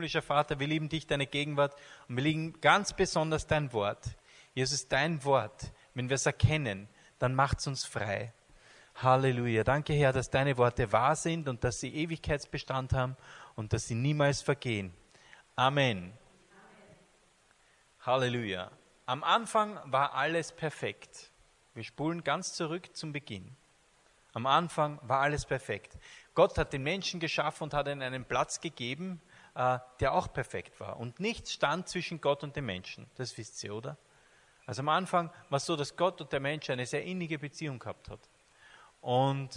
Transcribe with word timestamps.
himmlischer 0.00 0.22
Vater, 0.22 0.58
wir 0.58 0.66
lieben 0.66 0.88
dich, 0.88 1.06
deine 1.06 1.26
Gegenwart 1.26 1.76
und 2.08 2.16
wir 2.16 2.24
lieben 2.24 2.58
ganz 2.62 2.94
besonders 2.94 3.46
dein 3.46 3.70
Wort. 3.74 4.16
Jesus, 4.54 4.88
dein 4.88 5.22
Wort, 5.24 5.72
wenn 5.92 6.08
wir 6.08 6.14
es 6.14 6.24
erkennen, 6.24 6.88
dann 7.18 7.34
macht 7.34 7.58
es 7.58 7.66
uns 7.66 7.84
frei. 7.84 8.32
Halleluja. 8.94 9.62
Danke, 9.62 9.92
Herr, 9.92 10.14
dass 10.14 10.30
deine 10.30 10.56
Worte 10.56 10.90
wahr 10.90 11.16
sind 11.16 11.48
und 11.48 11.62
dass 11.64 11.80
sie 11.80 11.94
Ewigkeitsbestand 11.94 12.94
haben 12.94 13.14
und 13.56 13.74
dass 13.74 13.88
sie 13.88 13.94
niemals 13.94 14.40
vergehen. 14.40 14.94
Amen. 15.54 16.14
Halleluja. 18.00 18.70
Am 19.04 19.22
Anfang 19.22 19.78
war 19.84 20.14
alles 20.14 20.50
perfekt. 20.50 21.30
Wir 21.74 21.84
spulen 21.84 22.24
ganz 22.24 22.54
zurück 22.54 22.96
zum 22.96 23.12
Beginn. 23.12 23.54
Am 24.32 24.46
Anfang 24.46 24.98
war 25.02 25.20
alles 25.20 25.44
perfekt. 25.44 25.98
Gott 26.34 26.56
hat 26.56 26.72
den 26.72 26.84
Menschen 26.84 27.20
geschaffen 27.20 27.64
und 27.64 27.74
hat 27.74 27.86
ihnen 27.86 28.02
einen 28.02 28.24
Platz 28.24 28.60
gegeben, 28.60 29.20
der 29.54 30.12
auch 30.12 30.32
perfekt 30.32 30.78
war. 30.80 30.98
Und 30.98 31.20
nichts 31.20 31.52
stand 31.52 31.88
zwischen 31.88 32.20
Gott 32.20 32.42
und 32.42 32.56
dem 32.56 32.66
Menschen. 32.66 33.10
Das 33.16 33.36
wisst 33.36 33.62
ihr, 33.64 33.74
oder? 33.74 33.96
Also 34.66 34.80
am 34.80 34.88
Anfang 34.88 35.30
war 35.48 35.56
es 35.56 35.66
so, 35.66 35.74
dass 35.74 35.96
Gott 35.96 36.20
und 36.20 36.32
der 36.32 36.40
Mensch 36.40 36.70
eine 36.70 36.86
sehr 36.86 37.02
innige 37.02 37.38
Beziehung 37.38 37.78
gehabt 37.78 38.08
hat. 38.08 38.20
Und 39.00 39.50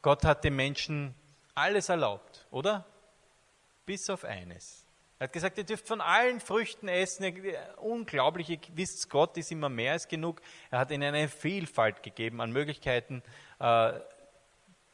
Gott 0.00 0.24
hat 0.24 0.44
dem 0.44 0.56
Menschen 0.56 1.14
alles 1.54 1.88
erlaubt, 1.88 2.46
oder? 2.50 2.86
Bis 3.84 4.08
auf 4.08 4.24
eines. 4.24 4.86
Er 5.18 5.24
hat 5.24 5.32
gesagt, 5.32 5.58
ihr 5.58 5.64
dürft 5.64 5.86
von 5.86 6.00
allen 6.00 6.40
Früchten 6.40 6.88
essen. 6.88 7.24
Unglaublich, 7.76 8.50
ihr 8.50 8.58
wisst, 8.72 9.08
Gott 9.10 9.36
ist 9.36 9.52
immer 9.52 9.68
mehr 9.68 9.92
als 9.92 10.08
genug. 10.08 10.40
Er 10.70 10.80
hat 10.80 10.90
ihnen 10.90 11.14
eine 11.14 11.28
Vielfalt 11.28 12.02
gegeben 12.02 12.40
an 12.40 12.50
Möglichkeiten 12.50 13.22
äh, 13.60 13.92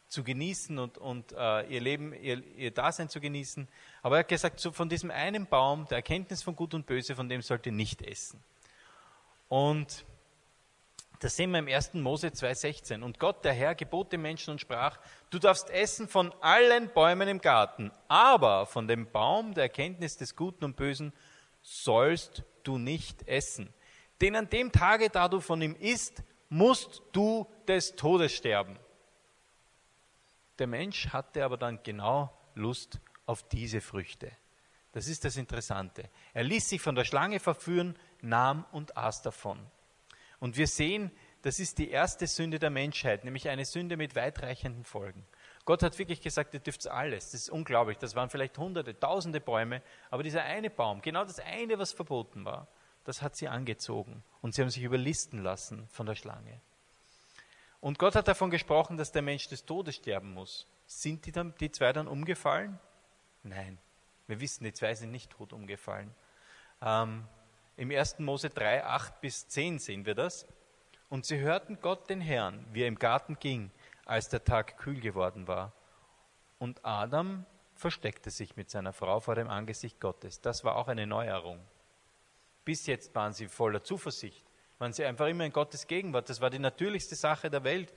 zu 0.09 0.25
genießen 0.25 0.79
und, 0.79 0.99
und 0.99 1.33
äh, 1.33 1.63
ihr 1.69 1.81
Leben, 1.81 2.13
ihr, 2.13 2.45
ihr 2.57 2.71
Dasein 2.71 3.09
zu 3.09 3.21
genießen. 3.21 3.69
Aber 4.03 4.17
er 4.17 4.21
hat 4.21 4.29
gesagt, 4.29 4.61
so 4.61 4.73
von 4.73 4.89
diesem 4.89 5.11
einen 5.11 5.47
Baum, 5.47 5.87
der 5.89 5.99
Erkenntnis 5.99 6.43
von 6.43 6.57
Gut 6.57 6.75
und 6.75 6.87
Böse, 6.87 7.15
von 7.15 7.29
dem 7.29 7.43
sollt 7.43 7.67
ihr 7.67 7.73
nicht 7.73 8.03
essen. 8.03 8.43
Und 9.49 10.05
das 11.21 11.37
sehen 11.37 11.51
wir 11.51 11.59
im 11.59 11.69
1. 11.69 11.95
Mose 11.95 12.29
2,16. 12.29 13.03
Und 13.03 13.19
Gott, 13.19 13.45
der 13.45 13.53
Herr, 13.53 13.75
gebot 13.75 14.11
dem 14.13 14.23
Menschen 14.23 14.53
und 14.53 14.61
sprach, 14.61 14.99
du 15.29 15.39
darfst 15.39 15.69
essen 15.69 16.09
von 16.09 16.33
allen 16.41 16.89
Bäumen 16.89 17.29
im 17.29 17.41
Garten, 17.41 17.93
aber 18.09 18.65
von 18.65 18.89
dem 18.89 19.11
Baum 19.11 19.53
der 19.53 19.65
Erkenntnis 19.65 20.17
des 20.17 20.35
Guten 20.35 20.65
und 20.65 20.77
Bösen 20.77 21.13
sollst 21.63 22.43
du 22.63 22.79
nicht 22.79 23.29
essen. 23.29 23.73
Denn 24.23 24.35
an 24.35 24.49
dem 24.49 24.73
Tage, 24.73 25.11
da 25.11 25.29
du 25.29 25.41
von 25.41 25.61
ihm 25.61 25.77
isst, 25.77 26.23
musst 26.49 27.03
du 27.13 27.47
des 27.69 27.97
Todes 27.97 28.33
sterben. 28.33 28.79
Der 30.59 30.67
Mensch 30.67 31.09
hatte 31.09 31.45
aber 31.45 31.59
dann 31.59 31.83
genau 31.83 32.33
Lust 32.55 32.99
auf 33.31 33.45
diese 33.45 33.81
Früchte. 33.81 34.33
Das 34.91 35.07
ist 35.07 35.25
das 35.25 35.37
Interessante. 35.37 36.11
Er 36.35 36.43
ließ 36.43 36.69
sich 36.69 36.81
von 36.81 36.97
der 36.97 37.05
Schlange 37.05 37.39
verführen, 37.39 37.97
nahm 38.23 38.65
und 38.73 38.97
aß 38.97 39.23
davon. 39.23 39.65
Und 40.41 40.57
wir 40.57 40.67
sehen, 40.67 41.13
das 41.43 41.61
ist 41.61 41.79
die 41.79 41.91
erste 41.91 42.27
Sünde 42.27 42.59
der 42.59 42.71
Menschheit, 42.71 43.25
nämlich 43.25 43.49
eine 43.49 43.65
Sünde 43.65 43.97
mit 43.97 44.17
weitreichenden 44.17 44.83
Folgen. 44.83 45.25
Gott 45.65 45.85
hat 45.85 45.97
wirklich 45.97 46.21
gesagt, 46.21 46.55
ihr 46.55 46.61
dürft 46.61 46.89
alles. 46.89 47.31
Das 47.31 47.43
ist 47.43 47.51
unglaublich. 47.51 47.99
Das 47.99 48.17
waren 48.17 48.31
vielleicht 48.31 48.59
hunderte, 48.59 48.99
tausende 48.99 49.41
Bäume, 49.41 49.81
aber 50.11 50.25
dieser 50.25 50.43
eine 50.43 50.69
Baum, 50.69 51.01
genau 51.01 51.25
das 51.25 51.39
eine, 51.39 51.79
was 51.79 51.93
verboten 51.93 52.45
war, 52.45 52.67
das 53.05 53.23
hat 53.23 53.37
sie 53.37 53.47
angezogen 53.47 54.25
und 54.43 54.57
sie 54.57 54.63
haben 54.63 54.71
sich 54.71 54.83
überlisten 54.83 55.41
lassen 55.41 55.87
von 55.93 56.07
der 56.07 56.17
Schlange. 56.17 56.61
Und 57.81 58.01
Gott 58.01 58.17
hat 58.17 58.27
davon 58.27 58.51
gesprochen, 58.51 58.97
dass 58.97 59.13
der 59.13 59.23
Mensch 59.23 59.47
des 59.47 59.65
Todes 59.65 59.95
sterben 59.95 60.35
muss. 60.35 60.67
Sind 60.87 61.27
die, 61.27 61.33
dann, 61.33 61.55
die 61.61 61.71
zwei 61.71 61.93
dann 61.93 62.09
umgefallen? 62.09 62.81
Nein. 63.43 63.79
Wir 64.27 64.41
wissen, 64.41 64.65
die 64.65 64.73
zwei 64.73 64.95
sind 64.95 65.11
nicht 65.11 65.31
tot 65.31 65.53
umgefallen. 65.53 66.15
Ähm, 66.83 67.27
im 67.77 67.91
1. 67.91 68.19
Mose 68.21 68.51
3, 68.51 68.85
8 68.85 69.21
bis 69.21 69.49
10 69.49 69.79
sehen 69.79 70.07
wir 70.07 70.15
das. 70.15 70.47
Und 71.09 71.27
sie 71.27 71.41
hörten 71.41 71.81
Gott 71.81 72.09
den 72.09 72.21
Herrn, 72.21 72.65
wie 72.73 72.83
er 72.83 72.89
im 72.89 72.99
Garten 72.99 73.39
ging, 73.41 73.71
als 74.05 74.29
der 74.29 74.45
Tag 74.45 74.79
kühl 74.79 75.01
geworden 75.01 75.49
war. 75.49 75.73
Und 76.59 76.85
Adam 76.85 77.47
versteckte 77.75 78.31
sich 78.31 78.57
mit 78.57 78.71
seiner 78.71 78.93
Frau 78.93 79.21
vor 79.21 79.35
dem 79.35 79.49
Angesicht 79.49 79.99
Gottes. 79.99 80.41
Das 80.41 80.63
war 80.63 80.77
auch 80.77 80.89
eine 80.89 81.07
Neuerung. 81.07 81.59
Bis 82.65 82.87
jetzt 82.87 83.15
waren 83.15 83.33
sie 83.33 83.49
voller 83.49 83.83
Zuversicht, 83.83 84.45
waren 84.79 84.93
sie 84.93 85.05
einfach 85.05 85.27
immer 85.27 85.45
in 85.45 85.53
Gottes 85.53 85.87
Gegenwart. 85.87 86.29
Das 86.29 86.41
war 86.41 86.51
die 86.51 86.59
natürlichste 86.59 87.17
Sache 87.17 87.51
der 87.51 87.65
Welt, 87.65 87.93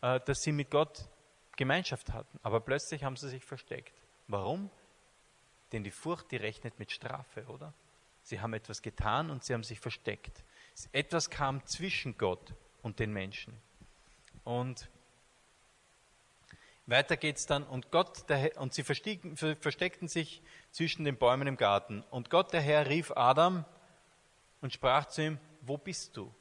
äh, 0.00 0.20
dass 0.20 0.42
sie 0.42 0.52
mit 0.52 0.70
Gott 0.70 1.08
Gemeinschaft 1.56 2.12
hatten. 2.12 2.38
Aber 2.42 2.60
plötzlich 2.60 3.04
haben 3.04 3.16
sie 3.16 3.28
sich 3.28 3.44
versteckt. 3.44 4.00
Warum? 4.28 4.70
Denn 5.72 5.84
die 5.84 5.90
Furcht, 5.90 6.30
die 6.30 6.36
rechnet 6.36 6.78
mit 6.78 6.92
Strafe, 6.92 7.44
oder? 7.46 7.72
Sie 8.22 8.40
haben 8.40 8.54
etwas 8.54 8.80
getan 8.82 9.30
und 9.30 9.44
sie 9.44 9.52
haben 9.54 9.64
sich 9.64 9.80
versteckt. 9.80 10.44
Etwas 10.92 11.30
kam 11.30 11.64
zwischen 11.66 12.16
Gott 12.16 12.54
und 12.82 12.98
den 12.98 13.12
Menschen. 13.12 13.54
Und 14.44 14.88
weiter 16.86 17.16
geht 17.16 17.36
es 17.36 17.46
dann, 17.46 17.64
und 17.64 17.90
Gott, 17.90 18.28
der, 18.28 18.60
und 18.60 18.74
sie 18.74 18.82
versteckten 18.82 20.08
sich 20.08 20.42
zwischen 20.70 21.04
den 21.04 21.16
Bäumen 21.16 21.46
im 21.46 21.56
Garten. 21.56 22.02
Und 22.10 22.28
Gott, 22.28 22.52
der 22.52 22.60
Herr, 22.60 22.88
rief 22.88 23.10
Adam 23.12 23.64
und 24.60 24.72
sprach 24.72 25.06
zu 25.06 25.22
ihm, 25.22 25.38
wo 25.62 25.78
bist 25.78 26.16
du? 26.16 26.32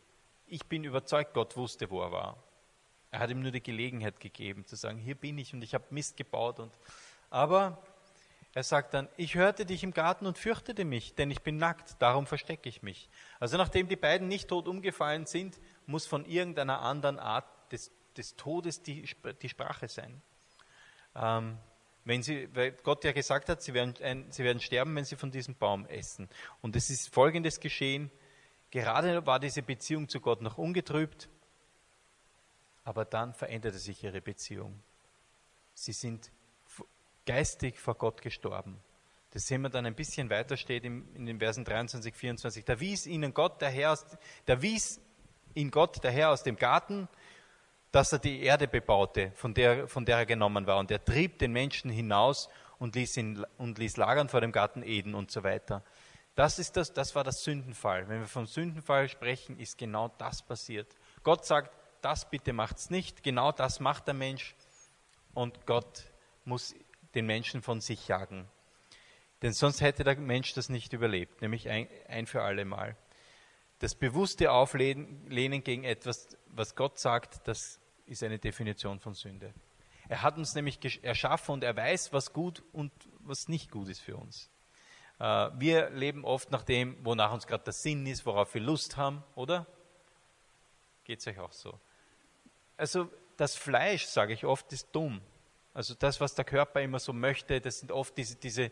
Ich 0.48 0.66
bin 0.66 0.84
überzeugt, 0.84 1.34
Gott 1.34 1.56
wusste, 1.56 1.90
wo 1.90 2.02
er 2.02 2.12
war. 2.12 2.44
Er 3.12 3.20
hat 3.20 3.30
ihm 3.30 3.42
nur 3.42 3.52
die 3.52 3.64
Gelegenheit 3.64 4.20
gegeben, 4.20 4.66
zu 4.66 4.76
sagen, 4.76 4.98
hier 4.98 5.16
bin 5.16 5.38
ich 5.38 5.54
und 5.54 5.64
ich 5.64 5.74
habe 5.74 5.86
Mist 5.92 6.18
gebaut. 6.18 6.60
Und, 6.60 6.74
aber 7.30 7.82
er 8.56 8.64
sagt 8.64 8.94
dann, 8.94 9.10
ich 9.18 9.34
hörte 9.34 9.66
dich 9.66 9.84
im 9.84 9.94
Garten 9.94 10.28
und 10.28 10.38
fürchtete 10.38 10.86
mich, 10.86 11.16
denn 11.16 11.32
ich 11.32 11.42
bin 11.42 11.58
nackt, 11.58 12.00
darum 12.00 12.28
verstecke 12.28 12.70
ich 12.70 12.84
mich. 12.84 13.10
Also 13.40 13.58
nachdem 13.58 13.88
die 13.88 13.96
beiden 13.96 14.28
nicht 14.28 14.48
tot 14.48 14.68
umgefallen 14.68 15.26
sind, 15.26 15.60
muss 15.88 16.06
von 16.06 16.26
irgendeiner 16.26 16.82
anderen 16.82 17.18
Art 17.18 17.46
des, 17.72 17.92
des 18.16 18.36
Todes 18.36 18.84
die, 18.84 19.10
die 19.42 19.50
Sprache 19.50 19.88
sein. 19.88 20.22
Ähm, 21.16 21.58
wenn 22.06 22.22
sie, 22.22 22.48
weil 22.54 22.74
Gott 22.74 23.04
ja 23.04 23.12
gesagt 23.12 23.50
hat, 23.50 23.64
sie 23.64 23.74
werden, 23.74 23.96
ein, 24.04 24.32
sie 24.32 24.44
werden 24.44 24.60
sterben, 24.60 24.96
wenn 24.96 25.06
sie 25.06 25.16
von 25.16 25.32
diesem 25.32 25.56
Baum 25.56 25.88
essen. 25.88 26.30
Und 26.62 26.76
es 26.76 26.90
ist 26.92 27.12
Folgendes 27.12 27.60
geschehen. 27.60 28.12
Gerade 28.70 29.26
war 29.26 29.40
diese 29.40 29.64
Beziehung 29.64 30.10
zu 30.10 30.20
Gott 30.20 30.42
noch 30.42 30.58
ungetrübt, 30.58 31.30
aber 32.84 33.06
dann 33.06 33.34
veränderte 33.34 33.80
sich 33.80 34.04
ihre 34.04 34.22
Beziehung. 34.22 34.80
Sie 35.74 35.94
sind 35.94 36.32
geistig 37.26 37.80
vor 37.80 37.96
Gott 37.96 38.22
gestorben. 38.22 38.80
Das 39.32 39.48
sehen 39.48 39.62
wir 39.62 39.70
dann 39.70 39.86
ein 39.86 39.96
bisschen 39.96 40.30
weiter 40.30 40.58
steht 40.58 40.84
in 40.86 41.26
den 41.26 41.40
Versen 41.40 41.66
23, 41.66 42.14
24. 42.14 42.66
Da 42.66 42.80
wies 42.80 43.08
ihnen 43.08 43.34
Gott, 43.34 43.62
der 43.62 43.70
Herr, 43.70 43.94
aus, 43.94 44.06
da 44.46 44.62
wies 44.62 45.02
ihn 45.56 45.72
Gott, 45.72 46.04
der 46.04 46.12
Herr, 46.12 46.30
aus 46.30 46.44
dem 46.44 46.56
Garten, 46.56 47.08
dass 47.92 48.12
er 48.12 48.20
die 48.20 48.44
Erde 48.44 48.68
bebaute, 48.68 49.32
von 49.36 49.54
der, 49.54 49.88
von 49.88 50.06
der 50.06 50.18
er 50.18 50.26
genommen 50.26 50.68
war. 50.68 50.78
Und 50.78 50.92
er 50.92 51.04
trieb 51.04 51.40
den 51.40 51.52
Menschen 51.52 51.90
hinaus 51.90 52.48
und 52.78 52.96
ließ, 52.96 53.18
ihn, 53.18 53.46
und 53.58 53.80
ließ 53.80 53.98
lagern 53.98 54.30
vor 54.30 54.42
dem 54.42 54.52
Garten 54.52 54.84
Eden 54.84 55.16
und 55.16 55.32
so 55.32 55.44
weiter. 55.44 55.84
Das, 56.36 56.60
ist 56.60 56.78
das, 56.78 56.94
das 56.94 57.16
war 57.16 57.24
das 57.24 57.44
Sündenfall. 57.44 58.08
Wenn 58.10 58.20
wir 58.20 58.28
vom 58.28 58.46
Sündenfall 58.46 59.10
sprechen, 59.10 59.58
ist 59.58 59.78
genau 59.78 60.10
das 60.18 60.42
passiert. 60.42 60.96
Gott 61.24 61.46
sagt, 61.46 61.72
das 62.02 62.30
bitte 62.30 62.54
macht's 62.54 62.90
nicht. 62.90 63.24
Genau 63.24 63.52
das 63.52 63.80
macht 63.80 64.08
der 64.08 64.14
Mensch. 64.14 64.56
Und 65.34 65.66
Gott 65.66 66.04
muss 66.46 66.76
den 67.16 67.26
Menschen 67.26 67.62
von 67.62 67.82
sich 67.82 68.08
jagen. 68.08 68.48
Denn 69.42 69.54
sonst 69.54 69.82
hätte 69.82 70.04
der 70.04 70.18
Mensch 70.18 70.54
das 70.54 70.70
nicht 70.70 70.94
überlebt, 70.94 71.42
nämlich 71.42 71.70
ein, 71.70 71.88
ein 72.08 72.28
für 72.28 72.44
alle 72.44 72.66
Mal. 72.66 72.96
Das 73.80 73.96
bewusste 73.96 74.52
Auflehnen 74.52 75.64
gegen 75.64 75.84
etwas, 75.84 76.30
was 76.48 76.76
Gott 76.76 76.98
sagt, 76.98 77.48
das 77.48 77.80
ist 78.06 78.24
eine 78.24 78.40
Definition 78.40 79.00
von 79.00 79.14
Sünde. 79.14 79.54
Er 80.08 80.22
hat 80.22 80.38
uns 80.38 80.56
nämlich 80.56 80.80
erschaffen 81.04 81.54
und 81.54 81.64
er 81.64 81.76
weiß, 81.76 82.14
was 82.14 82.34
gut 82.34 82.64
und 82.72 82.92
was 83.20 83.48
nicht 83.48 83.72
gut 83.72 83.90
ist 83.90 84.02
für 84.02 84.16
uns. 84.16 84.50
Äh, 85.20 85.50
wir 85.56 85.90
leben 85.90 86.26
oft 86.26 86.52
nach 86.52 86.64
dem, 86.64 86.98
wonach 87.04 87.34
uns 87.34 87.48
gerade 87.48 87.64
der 87.64 87.74
Sinn 87.74 88.06
ist, 88.06 88.26
worauf 88.26 88.54
wir 88.54 88.62
Lust 88.62 88.98
haben, 88.98 89.24
oder? 89.36 89.66
Geht 91.04 91.20
es 91.20 91.28
euch 91.28 91.40
auch 91.40 91.52
so? 91.52 91.80
Also 92.78 93.10
das 93.38 93.56
Fleisch, 93.56 94.06
sage 94.06 94.34
ich 94.34 94.46
oft, 94.46 94.72
ist 94.74 94.90
dumm. 94.94 95.22
Also 95.74 95.96
das, 95.96 96.22
was 96.22 96.36
der 96.36 96.46
Körper 96.46 96.82
immer 96.82 97.00
so 97.00 97.14
möchte, 97.14 97.60
das 97.60 97.80
sind 97.80 97.92
oft 97.92 98.16
diese, 98.18 98.36
diese, 98.36 98.72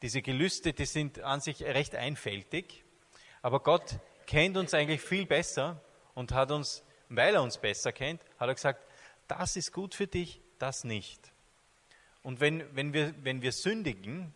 diese 0.00 0.22
Gelüste, 0.22 0.72
die 0.72 0.86
sind 0.86 1.20
an 1.20 1.40
sich 1.40 1.62
recht 1.62 1.94
einfältig. 1.94 2.84
Aber 3.42 3.60
Gott 3.60 3.98
kennt 4.26 4.56
uns 4.56 4.72
eigentlich 4.72 5.02
viel 5.02 5.26
besser 5.26 5.80
und 6.14 6.32
hat 6.32 6.50
uns, 6.50 6.82
weil 7.08 7.34
er 7.34 7.42
uns 7.42 7.58
besser 7.58 7.92
kennt, 7.92 8.22
hat 8.38 8.48
er 8.48 8.54
gesagt, 8.54 8.86
das 9.28 9.56
ist 9.56 9.72
gut 9.72 9.94
für 9.94 10.06
dich, 10.06 10.40
das 10.58 10.84
nicht. 10.84 11.32
Und 12.22 12.40
wenn, 12.40 12.74
wenn, 12.74 12.92
wir, 12.92 13.14
wenn 13.22 13.42
wir 13.42 13.52
sündigen, 13.52 14.32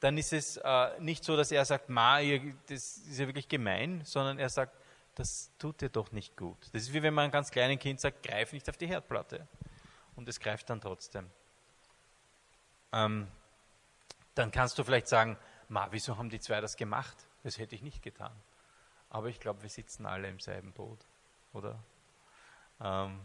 dann 0.00 0.18
ist 0.18 0.32
es 0.32 0.58
äh, 0.58 1.00
nicht 1.00 1.24
so, 1.24 1.36
dass 1.36 1.50
er 1.50 1.64
sagt, 1.64 1.88
Ma, 1.88 2.20
das 2.68 2.98
ist 2.98 3.18
ja 3.18 3.26
wirklich 3.26 3.48
gemein, 3.48 4.02
sondern 4.04 4.38
er 4.38 4.48
sagt, 4.48 4.76
das 5.16 5.50
tut 5.58 5.80
dir 5.80 5.88
doch 5.88 6.12
nicht 6.12 6.36
gut. 6.36 6.58
Das 6.72 6.82
ist 6.82 6.92
wie 6.92 7.02
wenn 7.02 7.14
man 7.14 7.24
einem 7.24 7.32
ganz 7.32 7.50
kleinen 7.50 7.78
Kind 7.78 8.00
sagt, 8.00 8.22
greif 8.22 8.52
nicht 8.52 8.68
auf 8.68 8.76
die 8.76 8.86
Herdplatte. 8.86 9.48
Und 10.14 10.28
es 10.28 10.38
greift 10.38 10.70
dann 10.70 10.80
trotzdem 10.80 11.30
ähm, 12.96 13.28
dann 14.34 14.50
kannst 14.50 14.78
du 14.78 14.84
vielleicht 14.84 15.08
sagen, 15.08 15.36
ma, 15.68 15.88
wieso 15.90 16.16
haben 16.16 16.30
die 16.30 16.40
zwei 16.40 16.60
das 16.60 16.76
gemacht? 16.76 17.16
Das 17.42 17.58
hätte 17.58 17.74
ich 17.74 17.82
nicht 17.82 18.02
getan. 18.02 18.32
Aber 19.10 19.28
ich 19.28 19.38
glaube, 19.38 19.62
wir 19.62 19.68
sitzen 19.68 20.06
alle 20.06 20.28
im 20.28 20.40
selben 20.40 20.72
Boot, 20.72 20.98
oder? 21.52 21.78
Ähm, 22.80 23.20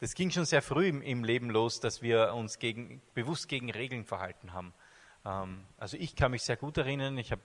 das 0.00 0.14
ging 0.14 0.30
schon 0.30 0.44
sehr 0.44 0.62
früh 0.62 0.86
im, 0.86 1.02
im, 1.02 1.24
Leben 1.24 1.50
los, 1.50 1.80
dass 1.80 2.02
wir 2.02 2.34
uns 2.34 2.58
gegen, 2.58 3.02
bewusst 3.14 3.48
gegen 3.48 3.70
Regeln 3.70 4.04
verhalten 4.04 4.52
haben. 4.52 4.72
Ähm, 5.24 5.64
also 5.76 5.96
ich 5.96 6.16
kann 6.16 6.30
mich 6.30 6.42
sehr 6.42 6.56
gut 6.56 6.76
erinnern, 6.76 7.18
ich 7.18 7.32
habe 7.32 7.42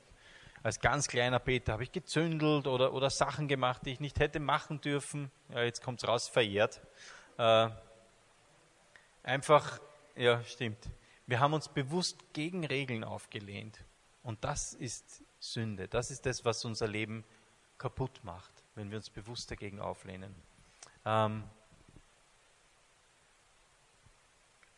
als 0.62 0.80
ganz 0.80 1.10
kleiner 1.10 1.40
Peter 1.40 1.74
habe 1.74 1.84
ich 1.84 1.92
gezündelt 1.92 2.68
oder, 2.68 2.94
oder 2.94 3.10
Sachen 3.10 3.50
gemacht, 3.50 3.82
die 3.86 3.92
ich 3.92 4.00
nicht 4.00 4.20
hätte 4.20 4.40
machen 4.40 4.80
dürfen. 4.80 5.30
Ja, 5.50 5.62
jetzt 5.62 5.84
kommt 5.84 6.02
es 6.02 6.08
raus, 6.08 6.30
verjährt. 6.30 6.80
Äh, 7.38 7.70
einfach, 9.24 9.82
ja, 10.16 10.42
stimmt. 10.46 10.90
Wir 11.26 11.40
haben 11.40 11.54
uns 11.54 11.70
bewusst 11.70 12.18
gegen 12.34 12.66
Regeln 12.66 13.04
aufgelehnt. 13.04 13.80
Und 14.24 14.44
das 14.44 14.74
ist 14.74 15.24
Sünde. 15.40 15.88
Das 15.88 16.12
ist 16.12 16.26
das, 16.26 16.46
was 16.46 16.64
unser 16.66 16.88
Leben 16.88 17.24
kaputt 17.78 18.24
macht, 18.24 18.52
wenn 18.76 18.90
wir 18.90 18.98
uns 18.98 19.10
bewusst 19.10 19.52
dagegen 19.52 19.80
auflehnen. 19.80 20.34
Ähm, 21.06 21.44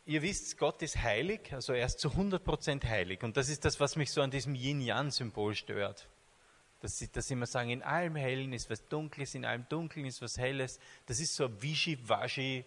ihr 0.04 0.22
wisst, 0.22 0.58
Gott 0.58 0.82
ist 0.82 0.96
heilig, 1.02 1.52
also 1.52 1.72
er 1.72 1.86
ist 1.86 2.00
zu 2.00 2.10
100% 2.10 2.84
heilig. 2.84 3.22
Und 3.22 3.36
das 3.36 3.48
ist 3.48 3.64
das, 3.64 3.78
was 3.78 3.96
mich 3.96 4.10
so 4.10 4.22
an 4.22 4.30
diesem 4.30 4.54
Yin-Yang-Symbol 4.54 5.54
stört. 5.54 6.08
Dass 6.80 6.98
sie 6.98 7.10
das 7.10 7.30
immer 7.30 7.46
sagen, 7.46 7.70
in 7.70 7.82
allem 7.82 8.16
Hellen 8.16 8.52
ist 8.52 8.68
was 8.70 8.86
Dunkles, 8.88 9.34
in 9.34 9.44
allem 9.44 9.68
Dunklen 9.68 10.06
ist 10.06 10.20
was 10.20 10.36
Helles. 10.36 10.78
Das 11.06 11.20
ist 11.20 11.34
so 11.34 11.46
ein 11.46 11.62
Wischi-Waschi, 11.62 12.64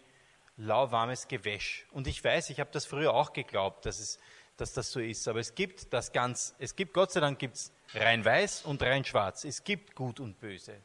lauwarmes 0.59 1.27
Gewäsch. 1.27 1.87
Und 1.91 2.05
ich 2.07 2.23
weiß, 2.23 2.49
ich 2.49 2.59
habe 2.59 2.69
das 2.71 2.85
früher 2.85 3.13
auch 3.13 3.33
geglaubt, 3.33 3.85
dass, 3.85 3.99
es, 3.99 4.19
dass 4.57 4.73
das 4.73 4.91
so 4.91 4.99
ist. 4.99 5.27
Aber 5.27 5.39
es 5.39 5.55
gibt 5.55 5.91
das 5.93 6.11
ganz, 6.11 6.53
es 6.59 6.75
gibt, 6.75 6.93
Gott 6.93 7.11
sei 7.11 7.21
Dank 7.21 7.39
gibt 7.39 7.55
es 7.55 7.71
rein 7.95 8.23
weiß 8.23 8.63
und 8.63 8.83
rein 8.83 9.05
schwarz. 9.05 9.45
Es 9.45 9.63
gibt 9.63 9.95
gut 9.95 10.19
und 10.19 10.39
böse. 10.39 10.75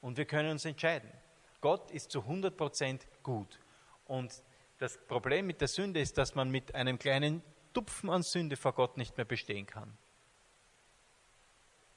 Und 0.00 0.16
wir 0.16 0.24
können 0.24 0.50
uns 0.50 0.64
entscheiden. 0.64 1.10
Gott 1.60 1.90
ist 1.90 2.10
zu 2.10 2.20
100% 2.20 3.00
gut. 3.22 3.60
Und 4.06 4.42
das 4.78 4.96
Problem 5.06 5.46
mit 5.46 5.60
der 5.60 5.68
Sünde 5.68 6.00
ist, 6.00 6.16
dass 6.16 6.34
man 6.34 6.50
mit 6.50 6.74
einem 6.74 6.98
kleinen 6.98 7.42
Tupfen 7.74 8.08
an 8.08 8.22
Sünde 8.22 8.56
vor 8.56 8.72
Gott 8.72 8.96
nicht 8.96 9.16
mehr 9.18 9.26
bestehen 9.26 9.66
kann. 9.66 9.96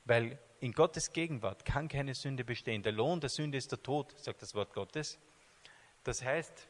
Weil 0.05 0.37
in 0.59 0.73
Gottes 0.73 1.13
Gegenwart 1.13 1.63
kann 1.63 1.87
keine 1.87 2.13
Sünde 2.13 2.43
bestehen. 2.43 2.83
Der 2.83 2.91
Lohn 2.91 3.21
der 3.21 3.29
Sünde 3.29 3.57
ist 3.57 3.71
der 3.71 3.81
Tod, 3.81 4.13
sagt 4.19 4.41
das 4.41 4.53
Wort 4.53 4.73
Gottes. 4.73 5.17
Das 6.03 6.21
heißt, 6.21 6.67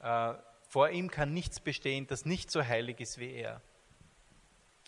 vor 0.00 0.90
ihm 0.90 1.10
kann 1.10 1.32
nichts 1.32 1.60
bestehen, 1.60 2.06
das 2.06 2.24
nicht 2.24 2.50
so 2.50 2.64
heilig 2.64 3.00
ist 3.00 3.18
wie 3.18 3.32
er. 3.32 3.60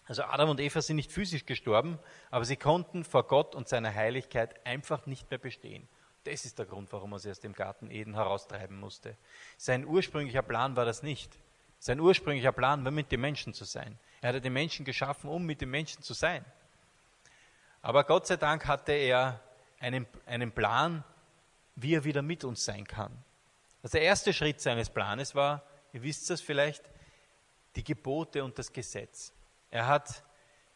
Also 0.06 0.24
Adam 0.24 0.50
und 0.50 0.60
Eva 0.60 0.82
sind 0.82 0.96
nicht 0.96 1.12
physisch 1.12 1.46
gestorben, 1.46 1.98
aber 2.30 2.44
sie 2.44 2.56
konnten 2.56 3.04
vor 3.04 3.26
Gott 3.28 3.54
und 3.54 3.68
seiner 3.68 3.94
Heiligkeit 3.94 4.66
einfach 4.66 5.06
nicht 5.06 5.30
mehr 5.30 5.38
bestehen. 5.38 5.88
Das 6.24 6.44
ist 6.44 6.58
der 6.58 6.66
Grund, 6.66 6.92
warum 6.92 7.12
er 7.12 7.18
sie 7.18 7.30
aus 7.30 7.40
dem 7.40 7.52
Garten 7.52 7.90
Eden 7.90 8.14
heraustreiben 8.14 8.78
musste. 8.78 9.16
Sein 9.56 9.86
ursprünglicher 9.86 10.42
Plan 10.42 10.76
war 10.76 10.84
das 10.84 11.02
nicht. 11.02 11.38
Sein 11.78 12.00
ursprünglicher 12.00 12.52
Plan 12.52 12.84
war, 12.84 12.90
mit 12.90 13.10
den 13.10 13.20
Menschen 13.20 13.54
zu 13.54 13.64
sein. 13.64 13.98
Er 14.20 14.30
hatte 14.30 14.40
den 14.40 14.52
Menschen 14.52 14.84
geschaffen, 14.84 15.30
um 15.30 15.46
mit 15.46 15.60
den 15.60 15.70
Menschen 15.70 16.02
zu 16.02 16.12
sein. 16.12 16.44
Aber 17.80 18.04
Gott 18.04 18.26
sei 18.26 18.36
Dank 18.36 18.66
hatte 18.66 18.92
er 18.92 19.40
einen, 19.78 20.06
einen 20.26 20.52
Plan, 20.52 21.04
wie 21.76 21.94
er 21.94 22.04
wieder 22.04 22.20
mit 22.20 22.44
uns 22.44 22.64
sein 22.64 22.84
kann. 22.84 23.16
Also 23.82 23.98
der 23.98 24.02
erste 24.02 24.32
Schritt 24.32 24.60
seines 24.60 24.90
Planes 24.90 25.34
war, 25.34 25.64
ihr 25.92 26.02
wisst 26.02 26.28
das 26.30 26.40
vielleicht, 26.40 26.90
die 27.76 27.84
Gebote 27.84 28.44
und 28.44 28.58
das 28.58 28.72
Gesetz. 28.72 29.32
Er 29.70 29.86
hat, 29.86 30.24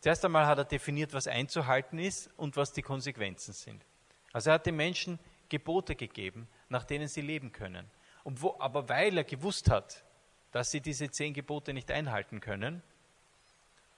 zuerst 0.00 0.24
einmal 0.24 0.46
hat 0.46 0.58
er 0.58 0.64
definiert, 0.64 1.12
was 1.12 1.26
einzuhalten 1.26 1.98
ist 1.98 2.30
und 2.36 2.56
was 2.56 2.72
die 2.72 2.82
Konsequenzen 2.82 3.52
sind. 3.52 3.84
Also 4.32 4.50
er 4.50 4.54
hat 4.54 4.66
den 4.66 4.76
Menschen 4.76 5.18
Gebote 5.48 5.94
gegeben, 5.94 6.48
nach 6.68 6.84
denen 6.84 7.08
sie 7.08 7.20
leben 7.20 7.52
können. 7.52 7.90
Wo, 8.24 8.56
aber 8.58 8.88
weil 8.88 9.16
er 9.18 9.24
gewusst 9.24 9.70
hat, 9.70 10.04
dass 10.50 10.70
sie 10.70 10.80
diese 10.80 11.10
zehn 11.10 11.34
Gebote 11.34 11.74
nicht 11.74 11.90
einhalten 11.90 12.40
können, 12.40 12.82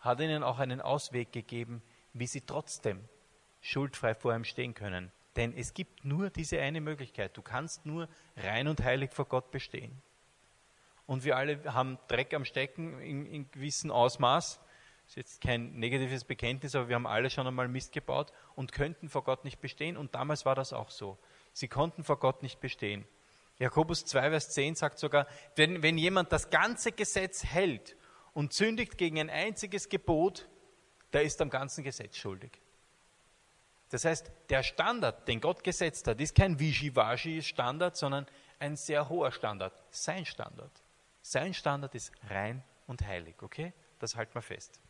hat 0.01 0.21
er 0.21 0.27
ihnen 0.27 0.43
auch 0.43 0.59
einen 0.59 0.81
Ausweg 0.81 1.33
gegeben, 1.33 1.83
wie 2.13 2.27
sie 2.27 2.41
trotzdem 2.41 3.09
schuldfrei 3.61 4.15
vor 4.15 4.35
ihm 4.35 4.45
stehen 4.45 4.75
können. 4.75 5.13
Denn 5.37 5.53
es 5.57 5.75
gibt 5.75 6.05
nur 6.05 6.31
diese 6.31 6.61
eine 6.61 6.81
Möglichkeit. 6.81 7.37
Du 7.37 7.43
kannst 7.43 7.85
nur 7.85 8.09
rein 8.37 8.69
und 8.69 8.83
heilig 8.83 9.13
vor 9.13 9.27
Gott 9.27 9.51
bestehen. 9.51 10.03
Und 11.07 11.25
wir 11.25 11.37
alle 11.37 11.63
haben 11.73 11.99
Dreck 12.09 12.35
am 12.35 12.45
Stecken 12.45 12.99
in, 13.01 13.27
in 13.27 13.51
gewissem 13.51 13.91
Ausmaß. 13.91 14.59
Das 15.05 15.11
ist 15.13 15.17
jetzt 15.17 15.41
kein 15.41 15.75
negatives 15.75 16.25
Bekenntnis, 16.25 16.75
aber 16.75 16.89
wir 16.89 16.97
haben 16.97 17.07
alle 17.07 17.31
schon 17.31 17.47
einmal 17.47 17.69
Mist 17.69 17.93
gebaut 17.93 18.33
und 18.57 18.73
könnten 18.73 19.09
vor 19.09 19.23
Gott 19.23 19.45
nicht 19.45 19.61
bestehen. 19.61 19.97
Und 19.97 20.17
damals 20.17 20.45
war 20.45 20.57
das 20.57 20.73
auch 20.73 20.91
so. 20.91 21.17
Sie 21.53 21.69
konnten 21.69 22.03
vor 22.03 22.19
Gott 22.19 22.43
nicht 22.43 22.59
bestehen. 22.59 23.07
Jakobus 23.59 24.05
2, 24.05 24.31
Vers 24.31 24.51
10 24.51 24.75
sagt 24.75 24.99
sogar, 24.99 25.27
wenn, 25.55 25.83
wenn 25.83 25.97
jemand 25.97 26.33
das 26.33 26.51
ganze 26.51 26.93
Gesetz 26.93 27.45
hält 27.45 27.97
und 28.35 28.53
sündigt 28.53 28.99
gegen 28.99 29.19
ein 29.19 29.31
einziges 29.31 29.89
Gebot, 29.89 30.49
der 31.13 31.23
ist 31.23 31.41
am 31.41 31.51
ganzen 31.51 31.85
Gesetz 31.85 32.17
schuldig. 32.17 32.61
Das 33.91 34.05
heißt, 34.05 34.31
der 34.49 34.63
Standard, 34.63 35.29
den 35.29 35.41
Gott 35.41 35.63
gesetzt 35.63 36.09
hat, 36.09 36.21
ist 36.21 36.35
kein 36.35 36.59
Wischiwaschi-Standard, 36.59 37.97
sondern 37.97 38.27
ein 38.59 38.77
sehr 38.77 39.09
hoher 39.09 39.31
Standard. 39.31 39.73
Sein 39.91 40.27
Standard. 40.27 40.73
Sein 41.23 41.55
Standard 41.55 41.95
ist 41.95 42.13
rein 42.29 42.63
und 42.87 43.07
heilig, 43.07 43.37
okay? 43.43 43.73
Das 43.99 44.17
halten 44.17 44.35
wir 44.35 44.43
fest. 44.43 44.81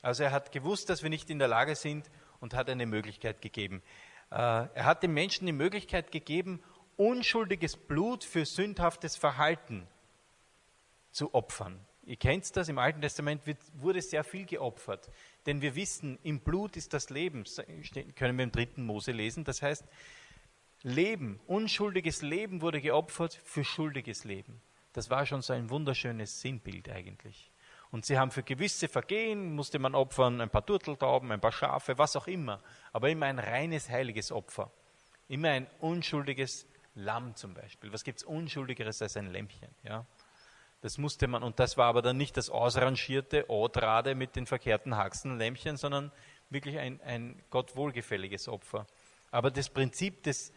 Also 0.00 0.24
er 0.24 0.32
hat 0.32 0.50
gewusst, 0.50 0.88
dass 0.88 1.02
wir 1.02 1.10
nicht 1.10 1.30
in 1.30 1.38
der 1.38 1.48
Lage 1.48 1.76
sind 1.76 2.10
und 2.40 2.54
hat 2.54 2.68
eine 2.68 2.86
Möglichkeit 2.86 3.40
gegeben. 3.40 3.82
Äh, 4.30 4.36
er 4.36 4.84
hat 4.84 5.02
den 5.02 5.12
Menschen 5.12 5.46
die 5.46 5.52
Möglichkeit 5.52 6.10
gegeben, 6.10 6.62
unschuldiges 6.96 7.76
Blut 7.76 8.24
für 8.24 8.44
sündhaftes 8.44 9.16
Verhalten 9.16 9.86
zu 11.12 11.34
opfern. 11.34 11.86
Ihr 12.04 12.16
kennt 12.16 12.56
das, 12.56 12.68
im 12.68 12.78
Alten 12.78 13.00
Testament 13.00 13.46
wird, 13.46 13.58
wurde 13.74 14.02
sehr 14.02 14.24
viel 14.24 14.44
geopfert. 14.44 15.08
Denn 15.46 15.62
wir 15.62 15.74
wissen, 15.76 16.18
im 16.22 16.40
Blut 16.40 16.76
ist 16.76 16.92
das 16.92 17.10
Leben, 17.10 17.44
können 18.16 18.38
wir 18.38 18.44
im 18.44 18.52
dritten 18.52 18.84
Mose 18.84 19.12
lesen. 19.12 19.44
Das 19.44 19.62
heißt, 19.62 19.84
Leben, 20.82 21.38
unschuldiges 21.46 22.22
Leben 22.22 22.60
wurde 22.60 22.80
geopfert 22.80 23.40
für 23.44 23.62
schuldiges 23.62 24.24
Leben. 24.24 24.60
Das 24.92 25.10
war 25.10 25.26
schon 25.26 25.42
so 25.42 25.52
ein 25.52 25.70
wunderschönes 25.70 26.40
Sinnbild 26.40 26.88
eigentlich. 26.88 27.50
Und 27.92 28.04
sie 28.04 28.18
haben 28.18 28.30
für 28.30 28.42
gewisse 28.42 28.88
Vergehen, 28.88 29.54
musste 29.54 29.78
man 29.78 29.94
opfern, 29.94 30.40
ein 30.40 30.50
paar 30.50 30.64
Turteltauben, 30.66 31.30
ein 31.30 31.40
paar 31.40 31.52
Schafe, 31.52 31.98
was 31.98 32.16
auch 32.16 32.26
immer. 32.26 32.60
Aber 32.92 33.10
immer 33.10 33.26
ein 33.26 33.38
reines, 33.38 33.88
heiliges 33.88 34.32
Opfer. 34.32 34.72
Immer 35.28 35.50
ein 35.50 35.66
unschuldiges 35.78 36.66
Lamm 36.94 37.36
zum 37.36 37.54
Beispiel. 37.54 37.92
Was 37.92 38.02
gibt 38.02 38.18
es 38.18 38.24
Unschuldigeres 38.24 39.02
als 39.02 39.16
ein 39.16 39.30
Lämpchen? 39.30 39.68
Ja? 39.82 40.06
Das 40.82 40.98
musste 40.98 41.26
man, 41.28 41.42
und 41.42 41.58
das 41.58 41.76
war 41.76 41.86
aber 41.86 42.02
dann 42.02 42.16
nicht 42.16 42.36
das 42.36 42.50
ausrangierte 42.50 43.48
Odrade 43.48 44.14
mit 44.14 44.36
den 44.36 44.46
verkehrten 44.46 44.96
Haxenlämpchen, 44.96 45.76
sondern 45.76 46.12
wirklich 46.50 46.78
ein, 46.78 47.00
ein 47.02 47.42
Gott 47.50 47.74
Opfer. 47.76 48.86
Aber 49.30 49.50
das 49.50 49.70
Prinzip 49.70 50.22
des 50.24 50.52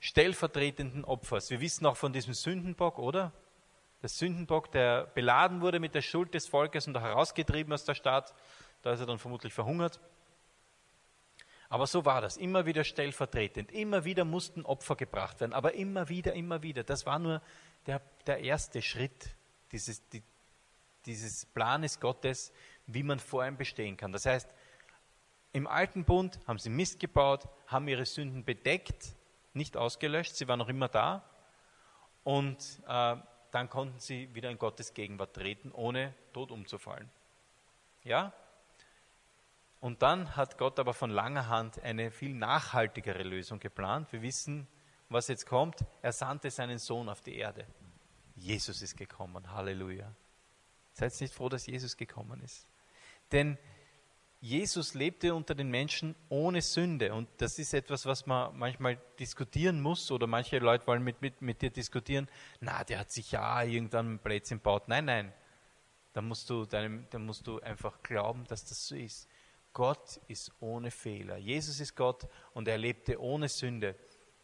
stellvertretenden 0.00 1.04
Opfers, 1.04 1.50
wir 1.50 1.60
wissen 1.60 1.86
auch 1.86 1.96
von 1.96 2.12
diesem 2.12 2.34
Sündenbock, 2.34 2.98
oder? 2.98 3.32
der 4.02 4.08
Sündenbock, 4.08 4.70
der 4.72 5.06
beladen 5.14 5.60
wurde 5.60 5.78
mit 5.78 5.94
der 5.94 6.02
Schuld 6.02 6.32
des 6.34 6.48
Volkes 6.48 6.86
und 6.86 6.98
herausgetrieben 6.98 7.72
aus 7.72 7.84
der 7.84 7.94
Stadt. 7.94 8.34
Da 8.82 8.92
ist 8.92 9.00
er 9.00 9.06
dann 9.06 9.18
vermutlich 9.18 9.52
verhungert. 9.52 10.00
Aber 11.68 11.86
so 11.86 12.04
war 12.04 12.20
das, 12.20 12.36
immer 12.36 12.66
wieder 12.66 12.82
stellvertretend. 12.82 13.70
Immer 13.70 14.04
wieder 14.04 14.24
mussten 14.24 14.64
Opfer 14.64 14.96
gebracht 14.96 15.40
werden, 15.40 15.52
aber 15.52 15.74
immer 15.74 16.08
wieder, 16.08 16.32
immer 16.32 16.62
wieder. 16.62 16.82
Das 16.82 17.06
war 17.06 17.18
nur 17.18 17.42
der, 17.86 18.00
der 18.26 18.40
erste 18.40 18.82
Schritt 18.82 19.34
dieses, 19.72 20.08
die, 20.08 20.22
dieses 21.06 21.46
Planes 21.46 22.00
Gottes, 22.00 22.52
wie 22.86 23.02
man 23.02 23.18
vor 23.18 23.46
ihm 23.46 23.56
bestehen 23.56 23.96
kann. 23.96 24.12
Das 24.12 24.26
heißt, 24.26 24.48
im 25.52 25.66
alten 25.66 26.04
Bund 26.04 26.38
haben 26.46 26.58
sie 26.58 26.70
Mist 26.70 27.00
gebaut, 27.00 27.48
haben 27.66 27.88
ihre 27.88 28.06
Sünden 28.06 28.44
bedeckt, 28.44 29.16
nicht 29.52 29.76
ausgelöscht, 29.76 30.36
sie 30.36 30.46
waren 30.46 30.58
noch 30.58 30.68
immer 30.68 30.88
da. 30.88 31.24
Und 32.22 32.80
äh, 32.86 33.16
dann 33.50 33.68
konnten 33.68 33.98
sie 33.98 34.32
wieder 34.34 34.50
in 34.50 34.58
Gottes 34.58 34.94
Gegenwart 34.94 35.34
treten, 35.34 35.72
ohne 35.72 36.14
tot 36.32 36.52
umzufallen. 36.52 37.10
Ja? 38.04 38.32
Und 39.80 40.02
dann 40.02 40.36
hat 40.36 40.58
Gott 40.58 40.78
aber 40.78 40.94
von 40.94 41.10
langer 41.10 41.48
Hand 41.48 41.82
eine 41.82 42.10
viel 42.10 42.34
nachhaltigere 42.34 43.22
Lösung 43.22 43.58
geplant. 43.58 44.12
Wir 44.12 44.22
wissen, 44.22 44.68
was 45.08 45.28
jetzt 45.28 45.46
kommt. 45.46 45.84
Er 46.02 46.12
sandte 46.12 46.50
seinen 46.50 46.78
Sohn 46.78 47.08
auf 47.08 47.22
die 47.22 47.36
Erde. 47.36 47.66
Jesus 48.40 48.82
ist 48.82 48.96
gekommen. 48.96 49.52
Halleluja. 49.52 50.14
Seid 50.92 51.20
nicht 51.20 51.34
froh, 51.34 51.48
dass 51.48 51.66
Jesus 51.66 51.96
gekommen 51.96 52.40
ist. 52.42 52.66
Denn 53.32 53.58
Jesus 54.40 54.94
lebte 54.94 55.34
unter 55.34 55.54
den 55.54 55.68
Menschen 55.68 56.16
ohne 56.30 56.62
Sünde. 56.62 57.12
Und 57.12 57.28
das 57.36 57.58
ist 57.58 57.74
etwas, 57.74 58.06
was 58.06 58.24
man 58.24 58.56
manchmal 58.58 58.98
diskutieren 59.18 59.82
muss 59.82 60.10
oder 60.10 60.26
manche 60.26 60.58
Leute 60.58 60.86
wollen 60.86 61.04
mit, 61.04 61.20
mit, 61.20 61.42
mit 61.42 61.60
dir 61.60 61.70
diskutieren. 61.70 62.28
Na, 62.60 62.82
der 62.82 63.00
hat 63.00 63.12
sich 63.12 63.32
ja 63.32 63.62
irgendwann 63.62 64.18
Plätzchen 64.18 64.58
gebaut. 64.58 64.88
Nein, 64.88 65.04
nein. 65.04 65.32
dann 66.14 66.26
musst 66.26 66.48
du, 66.48 66.64
deinem, 66.64 67.06
dann 67.10 67.26
musst 67.26 67.46
du 67.46 67.60
einfach 67.60 68.02
glauben, 68.02 68.44
dass 68.46 68.64
das 68.64 68.86
so 68.86 68.96
ist. 68.96 69.28
Gott 69.74 70.18
ist 70.26 70.50
ohne 70.60 70.90
Fehler. 70.90 71.36
Jesus 71.36 71.78
ist 71.78 71.94
Gott 71.94 72.26
und 72.54 72.66
er 72.66 72.78
lebte 72.78 73.20
ohne 73.20 73.48
Sünde. 73.48 73.94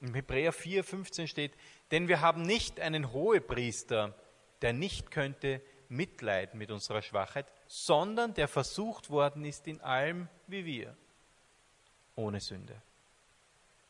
Im 0.00 0.14
Hebräer 0.14 0.52
4, 0.52 0.84
15 0.84 1.28
steht, 1.28 1.52
denn 1.90 2.08
wir 2.08 2.20
haben 2.20 2.42
nicht 2.42 2.80
einen 2.80 3.12
Hohepriester, 3.12 4.14
der 4.62 4.72
nicht 4.72 5.10
könnte 5.10 5.62
mitleiden 5.88 6.58
mit 6.58 6.70
unserer 6.70 7.02
Schwachheit, 7.02 7.46
sondern 7.66 8.34
der 8.34 8.48
versucht 8.48 9.10
worden 9.10 9.44
ist 9.44 9.66
in 9.66 9.80
allem 9.80 10.28
wie 10.46 10.64
wir, 10.64 10.96
ohne 12.14 12.40
Sünde. 12.40 12.80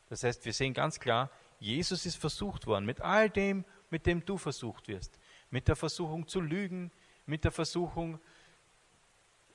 Das 0.08 0.22
heißt, 0.22 0.44
wir 0.44 0.52
sehen 0.52 0.74
ganz 0.74 1.00
klar, 1.00 1.30
Jesus 1.58 2.06
ist 2.06 2.16
versucht 2.16 2.66
worden 2.66 2.84
mit 2.84 3.00
all 3.00 3.30
dem, 3.30 3.64
mit 3.90 4.06
dem 4.06 4.24
du 4.24 4.38
versucht 4.38 4.88
wirst. 4.88 5.18
Mit 5.50 5.68
der 5.68 5.76
Versuchung 5.76 6.28
zu 6.28 6.40
lügen, 6.40 6.92
mit 7.24 7.44
der 7.44 7.52
Versuchung, 7.52 8.20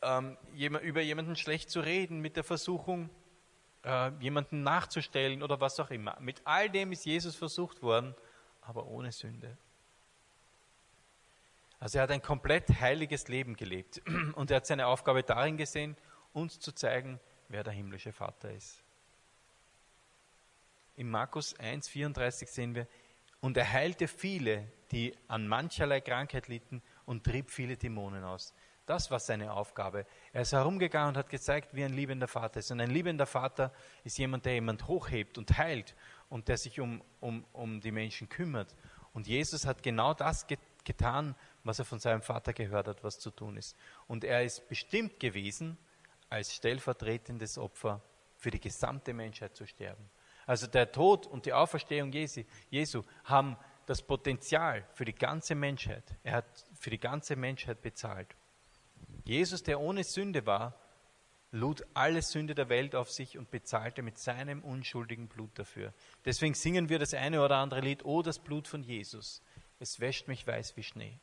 ähm, 0.02 0.38
über 0.54 1.02
jemanden 1.02 1.36
schlecht 1.36 1.70
zu 1.70 1.80
reden, 1.80 2.20
mit 2.20 2.36
der 2.36 2.44
Versuchung, 2.44 3.10
äh, 3.84 4.12
jemanden 4.20 4.64
nachzustellen 4.64 5.44
oder 5.44 5.60
was 5.60 5.80
auch 5.80 5.90
immer. 5.92 6.18
Mit 6.20 6.42
all 6.46 6.70
dem 6.70 6.92
ist 6.92 7.06
Jesus 7.06 7.36
versucht 7.36 7.82
worden, 7.82 8.16
aber 8.62 8.86
ohne 8.86 9.12
Sünde. 9.12 9.58
Also 11.80 11.98
er 11.98 12.04
hat 12.04 12.12
ein 12.12 12.22
komplett 12.22 12.70
heiliges 12.80 13.28
Leben 13.28 13.56
gelebt 13.56 14.02
und 14.36 14.52
er 14.52 14.58
hat 14.58 14.68
seine 14.68 14.88
Aufgabe 14.88 15.24
darin 15.24 15.58
gesehen, 15.58 15.98
uns 16.34 16.60
zu 16.60 16.72
zeigen, 16.72 17.20
wer 17.50 17.64
der 17.64 17.74
himmlische 17.74 18.14
Vater 18.14 18.52
ist. 18.52 18.84
In 20.96 21.10
Markus 21.10 21.58
1,34 21.58 22.48
sehen 22.48 22.76
wir, 22.76 22.88
und 23.40 23.58
er 23.58 23.72
heilte 23.72 24.08
viele, 24.08 24.72
die 24.92 25.18
an 25.28 25.48
mancherlei 25.48 26.00
Krankheit 26.00 26.48
litten 26.48 26.84
und 27.06 27.24
trieb 27.24 27.50
viele 27.50 27.76
Dämonen 27.76 28.24
aus. 28.24 28.54
Das 28.92 29.10
war 29.10 29.22
seine 29.22 29.54
Aufgabe. 29.54 30.06
Er 30.34 30.42
ist 30.42 30.52
herumgegangen 30.52 31.12
und 31.12 31.18
hat 31.18 31.30
gezeigt, 31.30 31.74
wie 31.74 31.86
ein 31.86 31.94
liebender 31.94 32.28
Vater 32.28 32.60
ist. 32.60 32.72
Und 32.72 32.82
ein 32.82 32.92
liebender 32.92 33.26
Vater 33.26 33.72
ist 34.04 34.18
jemand, 34.18 34.46
der 34.46 34.56
jemand 34.56 34.86
hochhebt 34.86 35.38
und 35.38 35.58
heilt 35.58 35.96
und 36.28 36.50
der 36.50 36.58
sich 36.58 36.78
um, 36.82 37.02
um, 37.22 37.46
um 37.54 37.80
die 37.80 37.94
Menschen 37.94 38.28
kümmert. 38.28 38.76
Und 39.14 39.28
Jesus 39.28 39.66
hat 39.66 39.82
genau 39.82 40.14
das 40.14 40.46
getan, 40.84 41.36
was 41.64 41.80
er 41.80 41.86
von 41.86 42.00
seinem 42.00 42.22
Vater 42.22 42.52
gehört 42.52 42.90
hat, 42.90 43.02
was 43.02 43.18
zu 43.18 43.32
tun 43.32 43.56
ist. 43.56 43.78
Und 44.08 44.26
er 44.26 44.44
ist 44.44 44.68
bestimmt 44.68 45.22
gewesen, 45.22 45.78
als 46.30 46.54
stellvertretendes 46.54 47.58
Opfer 47.58 48.02
für 48.36 48.52
die 48.52 48.60
gesamte 48.60 49.14
Menschheit 49.14 49.56
zu 49.56 49.66
sterben. 49.66 50.10
Also 50.46 50.68
der 50.68 50.92
Tod 50.92 51.28
und 51.28 51.46
die 51.46 51.54
Auferstehung 51.54 52.12
Jesu 52.12 53.04
haben 53.24 53.56
das 53.86 54.02
Potenzial 54.02 54.86
für 54.92 55.06
die 55.06 55.16
ganze 55.16 55.56
Menschheit. 55.56 56.04
Er 56.24 56.34
hat 56.34 56.66
für 56.74 56.90
die 56.90 57.00
ganze 57.00 57.38
Menschheit 57.38 57.82
bezahlt. 57.82 58.36
Jesus, 59.32 59.64
der 59.64 59.80
ohne 59.80 60.04
Sünde 60.04 60.46
war, 60.46 60.76
lud 61.52 61.88
alle 61.94 62.22
Sünde 62.22 62.54
der 62.54 62.68
Welt 62.68 62.96
auf 62.96 63.10
sich 63.10 63.38
und 63.38 63.50
bezahlte 63.50 64.02
mit 64.02 64.18
seinem 64.18 64.62
unschuldigen 64.62 65.30
Blut 65.30 65.58
dafür. 65.58 65.94
Deswegen 66.26 66.54
singen 66.54 66.90
wir 66.90 67.00
das 67.00 67.14
eine 67.14 67.42
oder 67.42 67.56
andere 67.56 67.80
Lied, 67.80 68.04
Oh, 68.04 68.22
das 68.24 68.40
Blut 68.40 68.68
von 68.68 68.84
Jesus. 68.84 69.42
Es 69.80 70.02
wäscht 70.02 70.28
mich 70.28 70.46
weiß 70.46 70.76
wie 70.76 70.84
Schnee. 70.84 71.18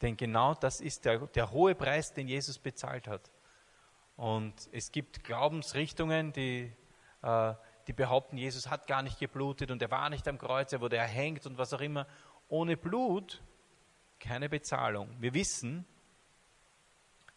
Denn 0.00 0.16
genau 0.16 0.54
das 0.54 0.80
ist 0.80 1.04
der, 1.04 1.26
der 1.26 1.50
hohe 1.50 1.74
Preis, 1.74 2.14
den 2.14 2.28
Jesus 2.28 2.58
bezahlt 2.58 3.06
hat. 3.06 3.30
Und 4.16 4.54
es 4.72 4.90
gibt 4.90 5.22
Glaubensrichtungen, 5.22 6.32
die, 6.32 6.72
äh, 7.20 7.54
die 7.88 7.92
behaupten, 7.92 8.38
Jesus 8.38 8.70
hat 8.70 8.86
gar 8.86 9.02
nicht 9.02 9.18
geblutet 9.18 9.70
und 9.70 9.82
er 9.82 9.90
war 9.90 10.08
nicht 10.08 10.26
am 10.28 10.38
Kreuz, 10.38 10.72
er 10.72 10.80
wurde 10.80 10.96
erhängt 10.96 11.44
und 11.44 11.58
was 11.58 11.74
auch 11.74 11.82
immer. 11.82 12.06
Ohne 12.48 12.78
Blut 12.78 13.42
keine 14.18 14.48
Bezahlung. 14.48 15.14
Wir 15.20 15.34
wissen, 15.34 15.84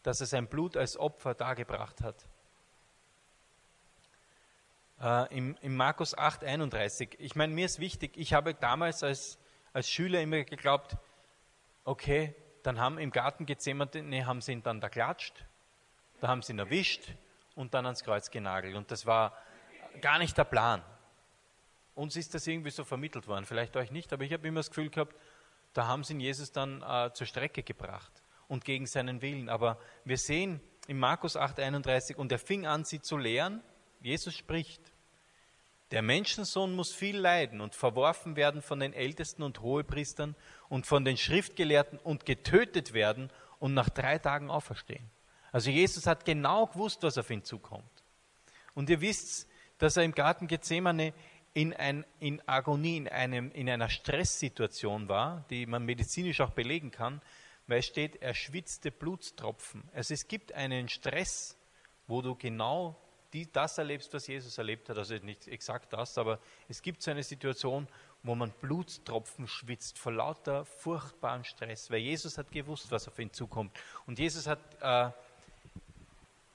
dass 0.03 0.20
er 0.22 0.27
sein 0.27 0.48
Blut 0.48 0.77
als 0.77 0.98
Opfer 0.98 1.34
dargebracht 1.34 2.01
hat. 2.01 2.25
Äh, 5.00 5.38
im, 5.38 5.55
Im 5.62 5.75
Markus 5.75 6.17
8, 6.17 6.43
31. 6.43 7.17
Ich 7.20 7.36
meine, 7.36 7.53
mir 7.53 7.65
ist 7.65 7.79
wichtig, 7.79 8.17
ich 8.17 8.34
habe 8.34 8.53
damals 8.53 9.03
als, 9.03 9.39
als 9.74 9.89
Schüler 9.89 10.22
immer 10.22 10.43
geglaubt, 10.43 10.98
okay, 11.86 12.36
dann 12.63 12.79
haben 12.79 12.98
im 12.98 13.12
Garten 13.12 13.46
Gethsemane, 13.46 14.25
haben 14.25 14.41
sie 14.41 14.53
ihn 14.53 14.63
dann 14.63 14.79
da 14.79 14.89
klatscht, 14.89 15.46
da 16.20 16.27
haben 16.27 16.41
sie 16.41 16.53
ihn 16.53 16.60
erwischt 16.60 17.13
und 17.55 17.74
dann 17.74 17.86
ans 17.86 18.03
Kreuz 18.03 18.29
genagelt. 18.29 18.75
Und 18.75 18.91
das 18.91 19.05
war 19.05 19.36
gar 20.01 20.20
nicht 20.20 20.38
der 20.38 20.43
Plan. 20.43 20.84
Uns 21.96 22.15
ist 22.15 22.34
das 22.34 22.48
irgendwie 22.48 22.70
so 22.70 22.84
vermittelt 22.84 23.27
worden, 23.27 23.46
vielleicht 23.46 23.75
euch 23.75 23.91
nicht, 23.91 24.13
aber 24.13 24.24
ich 24.24 24.34
habe 24.34 24.48
immer 24.48 24.60
das 24.60 24.70
Gefühl 24.70 24.89
gehabt, 24.89 25.15
da 25.74 25.88
haben 25.88 26.03
sie 26.03 26.13
ihn 26.13 26.20
Jesus 26.20 26.51
dann 26.51 26.81
äh, 26.81 27.12
zur 27.13 27.27
Strecke 27.27 27.63
gebracht 27.63 28.22
und 28.51 28.65
gegen 28.65 28.86
seinen 28.86 29.22
Willen. 29.22 29.48
Aber 29.48 29.79
wir 30.03 30.17
sehen 30.17 30.60
in 30.88 31.00
Markus 31.00 31.38
8,31, 31.38 32.15
und 32.15 32.34
er 32.34 32.38
fing 32.38 32.67
an, 32.67 32.84
sie 32.84 33.01
zu 33.01 33.17
lehren. 33.17 33.63
Jesus 34.01 34.36
spricht. 34.36 34.81
Der 35.91 36.01
Menschensohn 36.01 36.75
muss 36.75 36.93
viel 36.93 37.17
leiden 37.17 37.62
und 37.62 37.75
verworfen 37.75 38.36
werden 38.36 38.62
von 38.62 38.81
den 38.81 38.91
Ältesten 38.91 39.41
und 39.43 39.62
Hohepriestern 39.62 40.36
und 40.67 40.86
von 40.86 41.05
den 41.05 41.15
Schriftgelehrten 41.15 41.98
und 42.00 42.25
getötet 42.25 42.91
werden 42.91 43.29
und 43.60 43.74
nach 43.74 43.89
drei 43.89 44.17
Tagen 44.17 44.50
auferstehen. 44.50 45.10
Also 45.53 45.70
Jesus 45.70 46.05
hat 46.05 46.25
genau 46.25 46.67
gewusst, 46.67 47.03
was 47.03 47.17
auf 47.17 47.29
ihn 47.29 47.46
zukommt. 47.46 48.03
Und 48.74 48.89
ihr 48.89 49.00
wisst, 49.00 49.48
dass 49.77 49.96
er 49.96 50.03
im 50.03 50.13
Garten 50.13 50.48
Gethsemane 50.48 51.13
in, 51.53 51.74
ein, 51.74 52.05
in 52.20 52.41
Agonie, 52.48 52.98
in, 52.98 53.08
einem, 53.08 53.50
in 53.53 53.70
einer 53.70 53.89
Stresssituation 53.89 55.08
war, 55.08 55.46
die 55.50 55.65
man 55.65 55.86
medizinisch 55.86 56.41
auch 56.41 56.51
belegen 56.51 56.91
kann, 56.91 57.22
weil 57.72 57.80
es 57.80 57.86
steht, 57.86 58.22
er 58.22 58.34
schwitzte 58.34 58.92
Blutstropfen. 58.92 59.82
Also 59.94 60.13
es 60.13 60.28
gibt 60.28 60.51
einen 60.51 60.90
Stress, 60.90 61.56
wo 62.06 62.22
du 62.22 62.36
genau 62.36 63.00
die, 63.32 63.50
das 63.50 63.78
erlebst, 63.78 64.13
was 64.13 64.28
Jesus 64.28 64.58
erlebt 64.58 64.90
hat. 64.90 64.98
Also 64.98 65.16
nicht 65.16 65.48
exakt 65.48 65.94
das, 65.94 66.18
aber 66.18 66.40
es 66.68 66.82
gibt 66.82 67.01
so 67.01 67.12
eine 67.12 67.24
Situation, 67.24 67.88
wo 68.24 68.36
man 68.36 68.51
Blutstropfen 68.60 69.48
schwitzt 69.48 69.98
vor 69.98 70.12
lauter 70.12 70.66
furchtbaren 70.66 71.46
Stress, 71.46 71.90
weil 71.90 72.00
Jesus 72.00 72.38
hat 72.38 72.51
gewusst, 72.51 72.92
was 72.92 73.08
auf 73.08 73.18
ihn 73.20 73.32
zukommt. 73.32 73.72
Und 74.06 74.20
Jesus 74.20 74.48
hat 74.48 74.60
äh, 74.82 75.10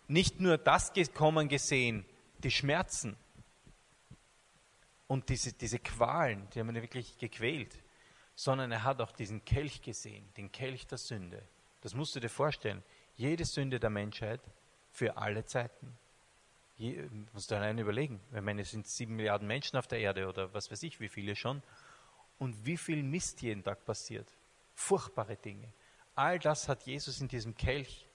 nicht 0.08 0.38
nur 0.38 0.58
das 0.58 0.92
kommen 1.14 1.48
gesehen, 1.48 2.04
die 2.44 2.50
Schmerzen 2.50 3.16
und 5.06 5.30
diese, 5.30 5.54
diese 5.54 5.78
Qualen, 5.78 6.46
die 6.50 6.60
haben 6.60 6.68
ihn 6.68 6.82
wirklich 6.82 7.16
gequält, 7.16 7.74
sondern 8.36 8.70
er 8.70 8.84
hat 8.84 9.00
auch 9.00 9.10
diesen 9.12 9.44
Kelch 9.44 9.82
gesehen, 9.82 10.28
den 10.36 10.52
Kelch 10.52 10.86
der 10.86 10.98
Sünde. 10.98 11.42
Das 11.80 11.94
musst 11.94 12.14
du 12.14 12.20
dir 12.20 12.28
vorstellen. 12.28 12.82
Jede 13.16 13.44
Sünde 13.44 13.80
der 13.80 13.90
Menschheit 13.90 14.40
für 14.92 15.16
alle 15.16 15.44
Zeiten. 15.46 15.96
Je, 16.76 17.08
musst 17.32 17.50
du 17.50 17.56
allein 17.56 17.78
überlegen. 17.78 18.20
Ich 18.34 18.40
meine, 18.42 18.60
es 18.60 18.70
sind 18.70 18.86
sieben 18.86 19.16
Milliarden 19.16 19.48
Menschen 19.48 19.78
auf 19.78 19.86
der 19.86 20.00
Erde 20.00 20.28
oder 20.28 20.52
was 20.52 20.70
weiß 20.70 20.82
ich, 20.82 21.00
wie 21.00 21.08
viele 21.08 21.34
schon. 21.34 21.62
Und 22.38 22.66
wie 22.66 22.76
viel 22.76 23.02
Mist 23.02 23.40
jeden 23.40 23.64
Tag 23.64 23.84
passiert. 23.86 24.28
Furchtbare 24.74 25.36
Dinge. 25.36 25.72
All 26.14 26.38
das 26.38 26.68
hat 26.68 26.82
Jesus 26.82 27.22
in 27.22 27.28
diesem 27.28 27.56
Kelch 27.56 28.06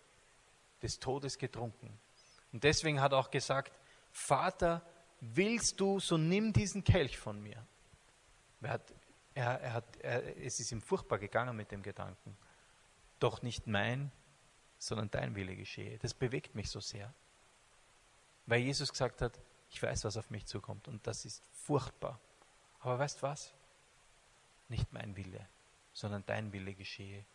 des 0.83 0.99
Todes 0.99 1.39
getrunken. 1.39 1.99
Und 2.53 2.63
deswegen 2.63 3.01
hat 3.01 3.13
er 3.13 3.17
auch 3.17 3.31
gesagt, 3.31 3.73
Vater, 4.11 4.83
willst 5.21 5.79
du, 5.79 5.99
so 5.99 6.17
nimm 6.17 6.53
diesen 6.53 6.83
Kelch 6.83 7.17
von 7.17 7.41
mir. 7.41 7.65
Er 8.61 8.71
hat, 8.71 8.93
er, 9.33 9.59
er 9.61 9.73
hat, 9.73 9.97
er, 9.97 10.37
es 10.37 10.59
ist 10.59 10.71
ihm 10.71 10.81
furchtbar 10.81 11.19
gegangen 11.19 11.55
mit 11.55 11.71
dem 11.71 11.83
Gedanken. 11.83 12.37
Doch 13.19 13.41
nicht 13.41 13.67
mein, 13.67 14.11
sondern 14.77 15.11
dein 15.11 15.35
Wille 15.35 15.55
geschehe. 15.55 15.97
Das 15.99 16.13
bewegt 16.13 16.55
mich 16.55 16.69
so 16.69 16.79
sehr. 16.79 17.13
Weil 18.45 18.61
Jesus 18.61 18.89
gesagt 18.89 19.21
hat, 19.21 19.39
ich 19.69 19.81
weiß, 19.81 20.03
was 20.03 20.17
auf 20.17 20.29
mich 20.29 20.45
zukommt 20.45 20.87
und 20.87 21.05
das 21.07 21.23
ist 21.25 21.43
furchtbar. 21.53 22.19
Aber 22.79 22.99
weißt 22.99 23.21
was? 23.23 23.53
Nicht 24.67 24.91
mein 24.91 25.15
Wille, 25.15 25.47
sondern 25.93 26.23
dein 26.25 26.51
Wille 26.51 26.73
geschehe. 26.73 27.25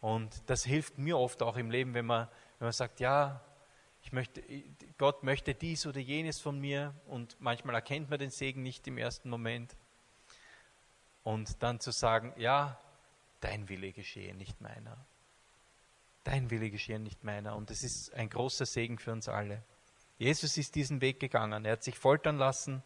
Und 0.00 0.42
das 0.48 0.64
hilft 0.64 0.98
mir 0.98 1.18
oft 1.18 1.42
auch 1.42 1.56
im 1.56 1.70
Leben, 1.70 1.94
wenn 1.94 2.06
man, 2.06 2.28
wenn 2.58 2.66
man 2.66 2.72
sagt, 2.72 3.00
ja, 3.00 3.44
ich 4.02 4.12
möchte, 4.12 4.42
Gott 4.98 5.22
möchte 5.22 5.54
dies 5.54 5.86
oder 5.86 6.00
jenes 6.00 6.40
von 6.40 6.58
mir 6.58 6.94
und 7.06 7.36
manchmal 7.40 7.74
erkennt 7.74 8.08
man 8.08 8.18
den 8.18 8.30
Segen 8.30 8.62
nicht 8.62 8.86
im 8.86 8.96
ersten 8.98 9.28
Moment. 9.28 9.76
Und 11.22 11.62
dann 11.62 11.80
zu 11.80 11.90
sagen, 11.90 12.32
ja, 12.36 12.78
dein 13.40 13.68
Wille 13.68 13.92
geschehe, 13.92 14.34
nicht 14.34 14.60
meiner. 14.60 14.96
Dein 16.24 16.50
Wille 16.50 16.70
geschehe, 16.70 16.98
nicht 16.98 17.24
meiner. 17.24 17.56
Und 17.56 17.70
das 17.70 17.82
ist 17.82 18.12
ein 18.14 18.28
großer 18.28 18.66
Segen 18.66 18.98
für 18.98 19.12
uns 19.12 19.28
alle. 19.28 19.62
Jesus 20.18 20.56
ist 20.58 20.74
diesen 20.74 21.00
Weg 21.00 21.20
gegangen. 21.20 21.64
Er 21.64 21.72
hat 21.72 21.82
sich 21.82 21.98
foltern 21.98 22.36
lassen, 22.36 22.82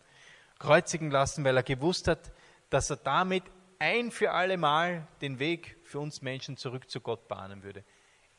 kreuzigen 0.59 1.11
lassen, 1.11 1.45
weil 1.45 1.57
er 1.57 1.63
gewusst 1.63 2.07
hat, 2.07 2.33
dass 2.71 2.91
er 2.91 2.97
damit 2.97 3.45
ein 3.79 4.11
für 4.11 4.33
alle 4.33 4.57
Mal 4.57 5.07
den 5.21 5.39
Weg 5.39 5.77
für 5.83 5.99
uns 5.99 6.23
Menschen 6.23 6.57
zurück 6.57 6.89
zu 6.89 7.01
Gott 7.01 7.27
bahnen 7.29 7.63
würde. 7.63 7.85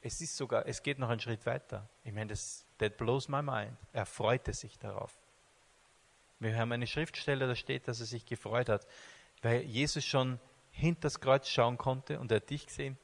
Es 0.01 0.21
ist 0.21 0.37
sogar, 0.37 0.65
es 0.67 0.81
geht 0.81 0.99
noch 0.99 1.09
einen 1.09 1.19
Schritt 1.19 1.45
weiter. 1.45 1.89
Ich 2.03 2.13
meine, 2.13 2.27
das 2.27 2.65
that 2.77 2.97
blows 2.97 3.27
my 3.27 3.41
mind. 3.41 3.77
Er 3.93 4.05
freute 4.05 4.53
sich 4.53 4.77
darauf. 4.77 5.17
Wir 6.39 6.57
haben 6.57 6.71
eine 6.71 6.87
Schriftstelle, 6.87 7.47
da 7.47 7.55
steht, 7.55 7.87
dass 7.87 7.99
er 7.99 8.05
sich 8.05 8.25
gefreut 8.25 8.69
hat, 8.69 8.85
weil 9.41 9.61
Jesus 9.61 10.05
schon 10.05 10.39
hinter 10.71 11.01
das 11.01 11.19
Kreuz 11.19 11.47
schauen 11.47 11.77
konnte 11.77 12.19
und 12.19 12.31
er 12.31 12.37
hat 12.37 12.49
dich 12.49 12.65
gesehen 12.67 12.97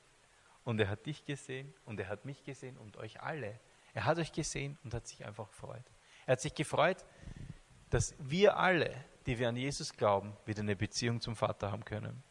und 0.63 0.79
er 0.79 0.89
hat 0.89 1.05
dich 1.05 1.25
gesehen 1.25 1.73
und 1.85 1.99
er 1.99 2.07
hat 2.07 2.25
mich 2.25 2.43
gesehen 2.43 2.77
und 2.77 2.97
euch 2.97 3.21
alle. 3.21 3.59
Er 3.93 4.05
hat 4.05 4.17
euch 4.17 4.31
gesehen 4.31 4.77
und 4.83 4.93
hat 4.93 5.07
sich 5.07 5.25
einfach 5.25 5.49
gefreut. 5.49 5.83
Er 6.25 6.33
hat 6.33 6.41
sich 6.41 6.53
gefreut, 6.53 7.05
dass 7.89 8.15
wir 8.19 8.57
alle, 8.57 8.93
die 9.25 9.37
wir 9.37 9.49
an 9.49 9.55
Jesus 9.55 9.93
glauben, 9.93 10.35
wieder 10.45 10.61
eine 10.61 10.75
Beziehung 10.75 11.19
zum 11.21 11.35
Vater 11.35 11.71
haben 11.71 11.85
können. 11.85 12.23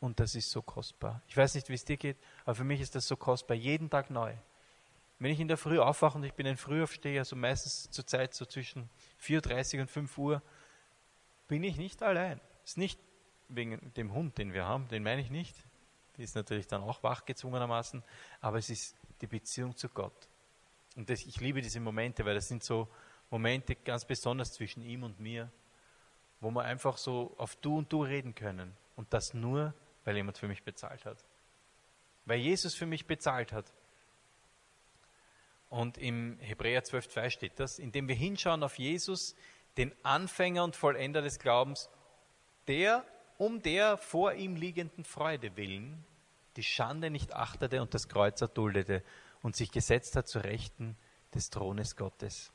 Und 0.00 0.20
das 0.20 0.34
ist 0.34 0.50
so 0.50 0.62
kostbar. 0.62 1.22
Ich 1.26 1.36
weiß 1.36 1.54
nicht, 1.54 1.68
wie 1.68 1.74
es 1.74 1.84
dir 1.84 1.96
geht, 1.96 2.16
aber 2.44 2.54
für 2.54 2.64
mich 2.64 2.80
ist 2.80 2.94
das 2.94 3.06
so 3.06 3.16
kostbar, 3.16 3.56
jeden 3.56 3.90
Tag 3.90 4.10
neu. 4.10 4.34
Wenn 5.18 5.32
ich 5.32 5.40
in 5.40 5.48
der 5.48 5.56
Früh 5.56 5.80
aufwache 5.80 6.16
und 6.16 6.24
ich 6.24 6.34
bin 6.34 6.46
ein 6.46 6.56
Frühaufsteher, 6.56 7.24
so 7.24 7.34
meistens 7.34 7.90
zur 7.90 8.06
Zeit 8.06 8.34
so 8.34 8.44
zwischen 8.46 8.88
4.30 9.20 9.74
Uhr 9.74 9.80
und 9.82 9.90
5 9.90 10.18
Uhr, 10.18 10.42
bin 11.48 11.64
ich 11.64 11.76
nicht 11.76 12.02
allein. 12.02 12.40
Es 12.62 12.72
ist 12.72 12.78
nicht 12.78 13.00
wegen 13.48 13.92
dem 13.94 14.12
Hund, 14.12 14.38
den 14.38 14.52
wir 14.52 14.64
haben, 14.64 14.88
den 14.88 15.02
meine 15.02 15.20
ich 15.20 15.30
nicht. 15.30 15.56
Die 16.16 16.22
ist 16.22 16.34
natürlich 16.34 16.66
dann 16.66 16.82
auch 16.82 17.02
wach 17.02 17.24
gezwungenermaßen, 17.24 18.02
aber 18.40 18.58
es 18.58 18.70
ist 18.70 18.96
die 19.20 19.26
Beziehung 19.26 19.76
zu 19.76 19.88
Gott. 19.88 20.28
Und 20.96 21.08
das, 21.10 21.24
ich 21.24 21.40
liebe 21.40 21.60
diese 21.60 21.80
Momente, 21.80 22.24
weil 22.24 22.34
das 22.34 22.48
sind 22.48 22.64
so 22.64 22.88
Momente 23.30 23.76
ganz 23.76 24.04
besonders 24.04 24.52
zwischen 24.52 24.82
ihm 24.82 25.04
und 25.04 25.20
mir, 25.20 25.50
wo 26.40 26.50
wir 26.50 26.62
einfach 26.62 26.96
so 26.96 27.34
auf 27.38 27.56
Du 27.56 27.78
und 27.78 27.92
Du 27.92 28.02
reden 28.02 28.34
können. 28.34 28.76
Und 28.96 29.12
das 29.12 29.34
nur, 29.34 29.74
weil 30.04 30.16
jemand 30.16 30.38
für 30.38 30.48
mich 30.48 30.62
bezahlt 30.64 31.04
hat. 31.04 31.24
Weil 32.24 32.38
Jesus 32.38 32.74
für 32.74 32.86
mich 32.86 33.06
bezahlt 33.06 33.52
hat. 33.52 33.72
Und 35.70 35.98
im 35.98 36.38
Hebräer 36.40 36.82
12,2 36.82 37.30
steht 37.30 37.60
das, 37.60 37.78
indem 37.78 38.08
wir 38.08 38.14
hinschauen 38.14 38.62
auf 38.62 38.78
Jesus, 38.78 39.36
den 39.76 39.92
Anfänger 40.02 40.64
und 40.64 40.74
Vollender 40.74 41.22
des 41.22 41.38
Glaubens, 41.38 41.90
der 42.66 43.04
um 43.38 43.62
der 43.62 43.96
vor 43.96 44.34
ihm 44.34 44.56
liegenden 44.56 45.04
Freude 45.04 45.56
willen 45.56 46.04
die 46.58 46.64
Schande 46.64 47.08
nicht 47.08 47.34
achtete 47.34 47.80
und 47.80 47.94
das 47.94 48.08
Kreuz 48.08 48.40
erduldete 48.40 49.04
und 49.42 49.54
sich 49.54 49.70
gesetzt 49.70 50.16
hat 50.16 50.26
zu 50.26 50.40
Rechten 50.40 50.96
des 51.32 51.50
Thrones 51.50 51.94
Gottes. 51.94 52.52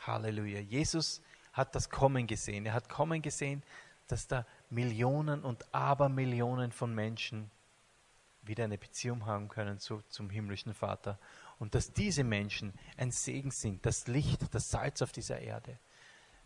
Halleluja. 0.00 0.58
Jesus 0.58 1.22
hat 1.52 1.76
das 1.76 1.90
Kommen 1.90 2.26
gesehen. 2.26 2.66
Er 2.66 2.72
hat 2.72 2.88
kommen 2.88 3.22
gesehen, 3.22 3.62
dass 4.08 4.26
da 4.26 4.44
Millionen 4.68 5.44
und 5.44 5.72
Abermillionen 5.72 6.72
von 6.72 6.92
Menschen 6.92 7.52
wieder 8.42 8.64
eine 8.64 8.78
Beziehung 8.78 9.26
haben 9.26 9.48
können 9.48 9.78
zu, 9.78 10.02
zum 10.08 10.28
himmlischen 10.28 10.74
Vater. 10.74 11.20
Und 11.60 11.76
dass 11.76 11.92
diese 11.92 12.24
Menschen 12.24 12.72
ein 12.96 13.12
Segen 13.12 13.52
sind, 13.52 13.86
das 13.86 14.08
Licht, 14.08 14.52
das 14.52 14.70
Salz 14.70 15.02
auf 15.02 15.12
dieser 15.12 15.38
Erde. 15.38 15.78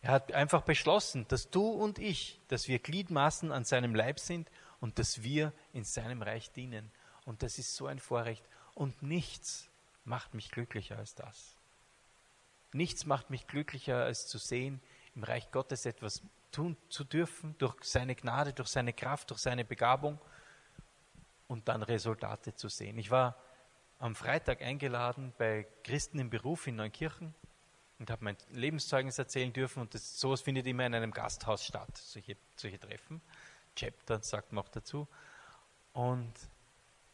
Er 0.06 0.12
hat 0.12 0.30
einfach 0.30 0.62
beschlossen, 0.62 1.26
dass 1.26 1.50
du 1.50 1.68
und 1.68 1.98
ich, 1.98 2.40
dass 2.46 2.68
wir 2.68 2.78
Gliedmaßen 2.78 3.50
an 3.50 3.64
seinem 3.64 3.92
Leib 3.92 4.20
sind 4.20 4.48
und 4.78 5.00
dass 5.00 5.24
wir 5.24 5.52
in 5.72 5.82
seinem 5.82 6.22
Reich 6.22 6.52
dienen. 6.52 6.92
Und 7.24 7.42
das 7.42 7.58
ist 7.58 7.74
so 7.74 7.88
ein 7.88 7.98
Vorrecht. 7.98 8.44
Und 8.74 9.02
nichts 9.02 9.68
macht 10.04 10.32
mich 10.32 10.52
glücklicher 10.52 10.96
als 10.96 11.16
das. 11.16 11.56
Nichts 12.72 13.04
macht 13.04 13.30
mich 13.30 13.48
glücklicher 13.48 14.04
als 14.04 14.28
zu 14.28 14.38
sehen, 14.38 14.80
im 15.16 15.24
Reich 15.24 15.50
Gottes 15.50 15.86
etwas 15.86 16.22
tun 16.52 16.76
zu 16.88 17.02
dürfen, 17.02 17.56
durch 17.58 17.74
seine 17.82 18.14
Gnade, 18.14 18.52
durch 18.52 18.68
seine 18.68 18.92
Kraft, 18.92 19.30
durch 19.30 19.40
seine 19.40 19.64
Begabung 19.64 20.20
und 21.48 21.66
dann 21.66 21.82
Resultate 21.82 22.54
zu 22.54 22.68
sehen. 22.68 22.96
Ich 22.98 23.10
war 23.10 23.34
am 23.98 24.14
Freitag 24.14 24.62
eingeladen 24.62 25.32
bei 25.36 25.66
Christen 25.82 26.20
im 26.20 26.30
Beruf 26.30 26.68
in 26.68 26.76
Neunkirchen 26.76 27.34
und 27.98 28.10
habe 28.10 28.24
mein 28.24 28.36
Lebenszeugnis 28.50 29.18
erzählen 29.18 29.52
dürfen 29.52 29.80
und 29.80 29.94
das, 29.94 30.20
sowas 30.20 30.40
findet 30.40 30.66
immer 30.66 30.86
in 30.86 30.94
einem 30.94 31.12
Gasthaus 31.12 31.64
statt, 31.64 31.96
solche, 31.96 32.36
solche 32.56 32.78
Treffen. 32.78 33.20
Chapter 33.74 34.22
sagt 34.22 34.52
man 34.52 34.64
auch 34.64 34.68
dazu. 34.68 35.06
Und 35.92 36.32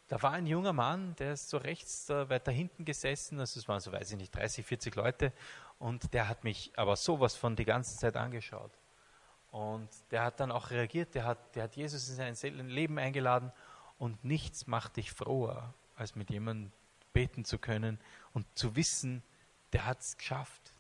da 0.09 0.23
war 0.23 0.33
ein 0.33 0.47
junger 0.47 0.73
Mann, 0.73 1.15
der 1.17 1.33
ist 1.33 1.49
so 1.49 1.57
rechts 1.57 2.07
da 2.07 2.29
weiter 2.29 2.53
hinten 2.53 2.85
gesessen, 2.85 3.41
also 3.41 3.59
es 3.59 3.69
waren 3.69 3.81
so, 3.81 3.93
weiß 3.93 4.11
ich 4.11 4.19
nicht, 4.19 4.35
30, 4.35 4.67
40 4.67 4.95
Leute 4.97 5.33
und 5.79 6.13
der 6.13 6.29
hat 6.29 6.45
mich 6.45 6.73
aber 6.77 6.97
sowas 6.97 7.35
von 7.35 7.57
die 7.57 7.65
ganze 7.65 7.97
Zeit 7.97 8.17
angeschaut. 8.17 8.73
Und 9.51 9.89
der 10.11 10.25
hat 10.25 10.41
dann 10.41 10.51
auch 10.51 10.71
reagiert, 10.71 11.15
der 11.15 11.25
hat, 11.25 11.57
der 11.57 11.65
hat 11.65 11.77
Jesus 11.77 12.09
in 12.09 12.35
sein 12.35 12.69
Leben 12.69 12.99
eingeladen 12.99 13.53
und 13.99 14.25
nichts 14.25 14.67
macht 14.67 14.97
dich 14.97 15.13
froher, 15.13 15.75
als 15.97 16.17
mit 16.17 16.31
jemandem 16.31 16.73
beten 17.13 17.45
zu 17.45 17.59
können 17.59 17.99
und 18.33 18.47
zu 18.59 18.77
wissen, 18.77 19.23
der 19.73 19.87
hat 19.87 20.01
es 20.01 20.17
geschafft. 20.17 20.72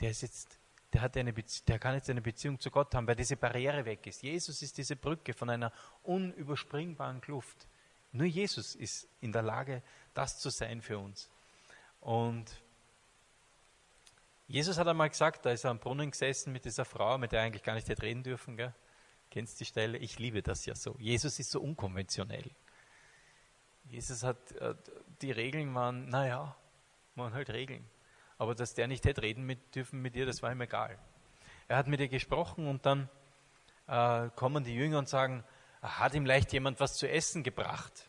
Der 0.00 0.10
ist 0.10 0.22
jetzt, 0.22 0.58
der 0.92 1.02
hat 1.02 1.16
eine 1.16 1.32
der 1.32 1.78
kann 1.78 1.94
jetzt 1.94 2.10
eine 2.10 2.22
Beziehung 2.22 2.58
zu 2.58 2.70
Gott 2.70 2.94
haben, 2.94 3.06
weil 3.06 3.16
diese 3.16 3.36
Barriere 3.36 3.84
weg 3.84 4.06
ist. 4.06 4.22
Jesus 4.22 4.62
ist 4.62 4.78
diese 4.78 4.96
Brücke 4.96 5.34
von 5.34 5.50
einer 5.50 5.72
unüberspringbaren 6.02 7.20
Kluft. 7.20 7.66
Nur 8.12 8.26
Jesus 8.26 8.74
ist 8.74 9.08
in 9.20 9.32
der 9.32 9.42
Lage, 9.42 9.82
das 10.14 10.38
zu 10.38 10.50
sein 10.50 10.82
für 10.82 10.98
uns. 10.98 11.30
Und 12.00 12.46
Jesus 14.48 14.78
hat 14.78 14.88
einmal 14.88 15.10
gesagt, 15.10 15.46
da 15.46 15.50
ist 15.50 15.64
er 15.64 15.70
am 15.70 15.78
Brunnen 15.78 16.10
gesessen 16.10 16.52
mit 16.52 16.64
dieser 16.64 16.84
Frau, 16.84 17.18
mit 17.18 17.30
der 17.30 17.40
er 17.40 17.46
eigentlich 17.46 17.62
gar 17.62 17.74
nicht 17.74 17.88
hätte 17.88 18.02
reden 18.02 18.24
dürfen. 18.24 18.56
Gell? 18.56 18.74
Kennst 19.30 19.60
die 19.60 19.64
Stelle? 19.64 19.96
Ich 19.98 20.18
liebe 20.18 20.42
das 20.42 20.66
ja 20.66 20.74
so. 20.74 20.96
Jesus 20.98 21.38
ist 21.38 21.52
so 21.52 21.60
unkonventionell. 21.60 22.50
Jesus 23.84 24.24
hat, 24.24 24.52
äh, 24.52 24.74
die 25.22 25.30
Regeln 25.30 25.72
waren, 25.74 26.08
naja, 26.08 26.56
waren 27.14 27.32
halt 27.32 27.50
Regeln. 27.50 27.88
Aber 28.40 28.54
dass 28.54 28.72
der 28.72 28.88
nicht 28.88 29.04
hätte 29.04 29.20
reden 29.20 29.44
mit, 29.44 29.74
dürfen 29.74 30.00
mit 30.00 30.16
ihr, 30.16 30.24
das 30.24 30.42
war 30.42 30.50
ihm 30.50 30.62
egal. 30.62 30.98
Er 31.68 31.76
hat 31.76 31.88
mit 31.88 32.00
ihr 32.00 32.08
gesprochen 32.08 32.68
und 32.68 32.86
dann 32.86 33.10
äh, 33.86 34.30
kommen 34.34 34.64
die 34.64 34.74
Jünger 34.74 34.96
und 34.98 35.10
sagen, 35.10 35.44
hat 35.82 36.14
ihm 36.14 36.24
leicht 36.24 36.50
jemand 36.54 36.80
was 36.80 36.94
zu 36.94 37.06
essen 37.06 37.42
gebracht, 37.42 38.08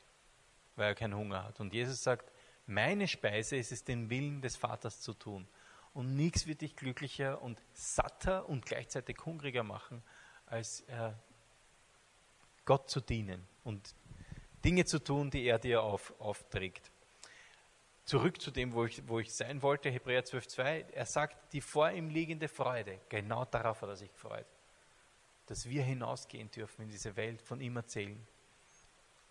weil 0.78 0.88
er 0.88 0.96
keinen 0.96 1.16
Hunger 1.16 1.44
hat. 1.44 1.60
Und 1.60 1.74
Jesus 1.74 2.02
sagt, 2.02 2.32
meine 2.66 3.10
Speise 3.10 3.58
ist 3.58 3.74
es, 3.74 3.84
den 3.84 4.10
Willen 4.10 4.42
des 4.42 4.56
Vaters 4.56 5.02
zu 5.02 5.14
tun. 5.14 5.50
Und 5.94 6.16
nichts 6.16 6.48
wird 6.48 6.62
dich 6.62 6.78
glücklicher 6.78 7.42
und 7.42 7.62
satter 7.74 8.48
und 8.48 8.66
gleichzeitig 8.66 9.18
hungriger 9.26 9.64
machen, 9.64 10.02
als 10.46 10.80
äh, 10.88 11.12
Gott 12.64 12.90
zu 12.90 13.02
dienen 13.02 13.46
und 13.66 13.96
Dinge 14.64 14.86
zu 14.86 15.00
tun, 15.00 15.30
die 15.30 15.44
er 15.44 15.60
dir 15.60 15.84
auf, 15.84 16.14
aufträgt. 16.22 16.90
Zurück 18.12 18.42
zu 18.42 18.52
dem, 18.52 18.74
wo 18.74 18.86
ich, 18.86 19.08
wo 19.08 19.20
ich 19.20 19.34
sein 19.34 19.62
wollte, 19.62 19.90
Hebräer 19.90 20.26
12,2. 20.26 20.92
Er 20.92 21.06
sagt, 21.06 21.54
die 21.54 21.62
vor 21.62 21.90
ihm 21.92 22.10
liegende 22.10 22.48
Freude, 22.48 23.00
genau 23.10 23.46
darauf 23.46 23.82
hat 23.82 23.90
er 23.90 23.96
sich 23.96 24.12
gefreut 24.12 24.46
dass 25.52 25.68
wir 25.68 25.84
hinausgehen 25.84 26.50
dürfen 26.50 26.84
in 26.84 26.90
diese 26.90 27.18
Welt, 27.18 27.42
von 27.42 27.60
ihm 27.60 27.76
erzählen. 27.76 28.18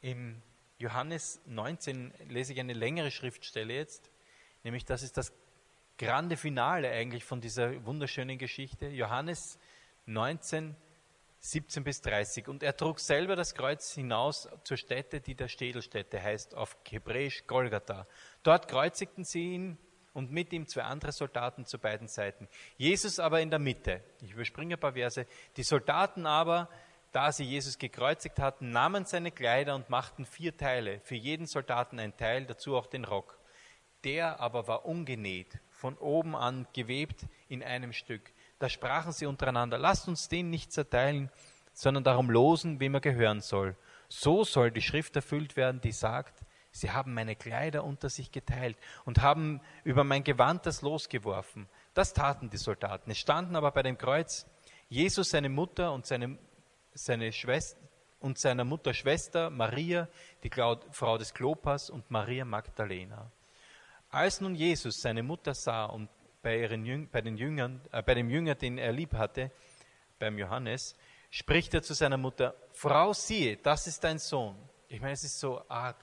Im 0.03 0.43
Johannes 0.79 1.41
19 1.47 2.13
lese 2.29 2.53
ich 2.53 2.61
eine 2.61 2.75
längere 2.75 3.11
Schriftstelle 3.11 3.73
jetzt, 3.73 4.11
nämlich 4.63 4.85
das 4.85 5.03
ist 5.03 5.17
das 5.17 5.33
grande 5.97 6.37
Finale 6.37 6.91
eigentlich 6.91 7.25
von 7.25 7.41
dieser 7.41 7.87
wunderschönen 7.87 8.37
Geschichte. 8.37 8.89
Johannes 8.89 9.59
19, 10.05 10.77
17 11.41 11.85
bis 11.85 12.03
30. 12.03 12.49
Und 12.49 12.63
er 12.63 12.77
trug 12.77 13.01
selber 13.01 13.35
das 13.35 13.55
Kreuz 13.55 13.93
hinaus 13.93 14.49
zur 14.65 14.77
Stätte, 14.77 15.21
die 15.21 15.35
der 15.35 15.49
Städelstätte 15.49 16.23
heißt, 16.23 16.55
auf 16.55 16.77
Hebräisch 16.89 17.47
Golgatha. 17.47 18.07
Dort 18.43 18.69
kreuzigten 18.69 19.25
sie 19.25 19.55
ihn 19.55 19.79
und 20.13 20.31
mit 20.31 20.53
ihm 20.53 20.67
zwei 20.67 20.83
andere 20.83 21.13
Soldaten 21.13 21.65
zu 21.65 21.79
beiden 21.79 22.09
Seiten. 22.09 22.49
Jesus 22.77 23.19
aber 23.19 23.41
in 23.41 23.51
der 23.51 23.59
Mitte. 23.59 24.03
Ich 24.21 24.33
überspringe 24.33 24.75
ein 24.75 24.81
paar 24.81 24.93
Verse. 24.93 25.27
Die 25.57 25.63
Soldaten 25.63 26.27
aber, 26.27 26.69
da 27.13 27.33
sie 27.33 27.45
Jesus 27.45 27.79
gekreuzigt 27.79 28.39
hatten, 28.39 28.71
nahmen 28.71 29.07
seine 29.07 29.31
Kleider 29.31 29.75
und 29.75 29.89
machten 29.89 30.27
vier 30.27 30.57
Teile, 30.57 31.01
für 31.01 31.17
jeden 31.17 31.47
Soldaten 31.47 31.99
ein 31.99 32.17
Teil, 32.17 32.45
dazu 32.45 32.77
auch 32.77 32.87
den 32.87 33.05
Rock. 33.05 33.39
Der 34.05 34.41
aber 34.41 34.67
war 34.67 34.85
ungenäht, 34.85 35.59
von 35.71 35.97
oben 35.97 36.37
an 36.37 36.67
gewebt 36.75 37.27
in 37.49 37.63
einem 37.63 37.93
Stück. 37.93 38.33
Da 38.61 38.69
sprachen 38.69 39.11
sie 39.11 39.27
untereinander, 39.27 39.79
lasst 39.79 40.07
uns 40.07 40.29
den 40.29 40.51
nicht 40.51 40.71
zerteilen, 40.71 41.31
sondern 41.73 42.05
darum 42.05 42.31
losen, 42.31 42.79
wem 42.79 42.95
er 42.95 43.01
gehören 43.01 43.41
soll. 43.41 43.75
So 44.09 44.45
soll 44.45 44.71
die 44.71 44.83
Schrift 44.83 45.17
erfüllt 45.17 45.57
werden, 45.57 45.81
die 45.81 45.93
sagt, 45.93 46.45
Sie 46.73 46.93
haben 46.93 47.15
meine 47.15 47.35
Kleider 47.35 47.83
unter 47.83 48.09
sich 48.09 48.31
geteilt 48.31 48.77
und 49.05 49.23
haben 49.23 49.61
über 49.83 50.05
mein 50.05 50.23
Gewand 50.23 50.67
das 50.67 50.83
losgeworfen. 50.83 51.69
Das 51.95 52.13
taten 52.13 52.49
die 52.49 52.59
Soldaten. 52.59 53.11
Es 53.11 53.19
standen 53.19 53.57
aber 53.57 53.73
bei 53.73 53.83
dem 53.83 53.99
Kreuz 53.99 54.47
Jesus, 54.89 55.31
seine 55.31 55.49
Mutter 55.49 55.93
und 55.93 56.07
seine, 56.07 56.39
seine 56.93 57.33
Schwester 57.33 57.81
und 58.21 58.39
seiner 58.39 58.65
Mutter 58.65 58.93
Schwester 58.93 59.51
Maria, 59.51 60.07
die 60.45 60.51
Frau 60.51 61.19
des 61.19 61.33
Klopas 61.33 61.91
und 61.91 62.11
Maria 62.11 62.45
Magdalena. 62.45 63.33
Als 64.11 64.41
nun 64.41 64.55
Jesus 64.55 65.01
seine 65.01 65.23
Mutter 65.23 65.55
sah 65.55 65.87
und 65.87 66.09
bei, 66.43 66.59
ihren, 66.59 67.09
bei, 67.11 67.21
den 67.21 67.37
Jüngern, 67.37 67.81
äh, 67.93 68.03
bei 68.03 68.15
dem 68.15 68.31
Jünger, 68.31 68.55
den 68.55 68.79
er 68.79 68.93
lieb 68.93 69.15
hatte, 69.15 69.51
beim 70.19 70.39
Johannes, 70.39 70.95
spricht 71.31 71.75
er 71.75 71.83
zu 71.83 71.95
seiner 71.95 72.17
Mutter, 72.17 72.55
Frau, 72.73 73.13
siehe, 73.13 73.57
das 73.57 73.87
ist 73.87 74.05
dein 74.05 74.19
Sohn. 74.19 74.57
Ich 74.89 75.01
meine, 75.01 75.13
es 75.13 75.25
ist 75.25 75.39
so 75.39 75.63
arg 75.69 75.97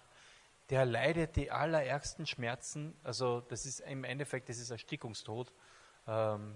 der 0.70 0.86
leidet 0.86 1.36
die 1.36 1.52
allerärgsten 1.52 2.26
Schmerzen. 2.26 2.96
Also 3.04 3.42
das 3.42 3.66
ist 3.66 3.80
im 3.82 4.04
Endeffekt, 4.04 4.50
das 4.50 4.58
ist 4.58 4.70
Erstickungstod. 4.70 5.52
Ähm, 6.08 6.56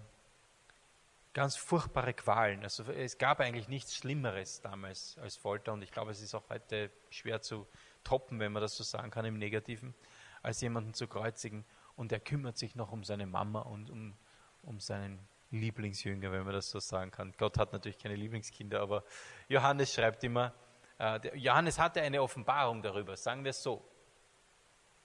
ganz 1.33 1.55
furchtbare 1.55 2.13
Qualen. 2.13 2.63
Also 2.63 2.83
es 2.83 3.17
gab 3.17 3.39
eigentlich 3.39 3.69
nichts 3.69 3.95
Schlimmeres 3.95 4.61
damals 4.61 5.17
als 5.19 5.37
Folter 5.37 5.71
und 5.71 5.81
ich 5.81 5.91
glaube, 5.91 6.11
es 6.11 6.21
ist 6.21 6.35
auch 6.35 6.49
heute 6.49 6.91
schwer 7.09 7.41
zu, 7.41 7.67
toppen, 8.03 8.39
wenn 8.39 8.51
man 8.51 8.61
das 8.61 8.75
so 8.75 8.83
sagen 8.83 9.11
kann 9.11 9.25
im 9.25 9.37
Negativen, 9.37 9.93
als 10.41 10.59
jemanden 10.61 10.93
zu 10.93 11.07
kreuzigen. 11.07 11.63
Und 12.01 12.11
er 12.11 12.19
kümmert 12.19 12.57
sich 12.57 12.73
noch 12.73 12.91
um 12.91 13.03
seine 13.03 13.27
Mama 13.27 13.59
und 13.59 13.91
um, 13.91 14.15
um 14.63 14.79
seinen 14.79 15.19
Lieblingsjünger, 15.51 16.31
wenn 16.31 16.45
man 16.45 16.53
das 16.53 16.71
so 16.71 16.79
sagen 16.79 17.11
kann. 17.11 17.31
Gott 17.37 17.59
hat 17.59 17.73
natürlich 17.73 17.99
keine 17.99 18.15
Lieblingskinder, 18.15 18.81
aber 18.81 19.03
Johannes 19.49 19.93
schreibt 19.93 20.23
immer, 20.23 20.51
äh, 20.97 21.37
Johannes 21.37 21.77
hatte 21.77 22.01
eine 22.01 22.23
Offenbarung 22.23 22.81
darüber, 22.81 23.15
sagen 23.15 23.43
wir 23.43 23.51
es 23.51 23.61
so, 23.61 23.87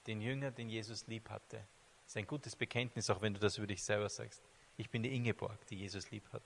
den 0.06 0.22
Jünger, 0.22 0.52
den 0.52 0.70
Jesus 0.70 1.06
lieb 1.06 1.28
hatte. 1.28 1.58
Das 1.58 2.12
ist 2.12 2.16
ein 2.16 2.26
gutes 2.26 2.56
Bekenntnis, 2.56 3.10
auch 3.10 3.20
wenn 3.20 3.34
du 3.34 3.40
das 3.40 3.58
über 3.58 3.66
dich 3.66 3.84
selber 3.84 4.08
sagst. 4.08 4.42
Ich 4.78 4.88
bin 4.88 5.02
die 5.02 5.14
Ingeborg, 5.14 5.66
die 5.66 5.76
Jesus 5.76 6.10
lieb 6.10 6.24
hat. 6.32 6.44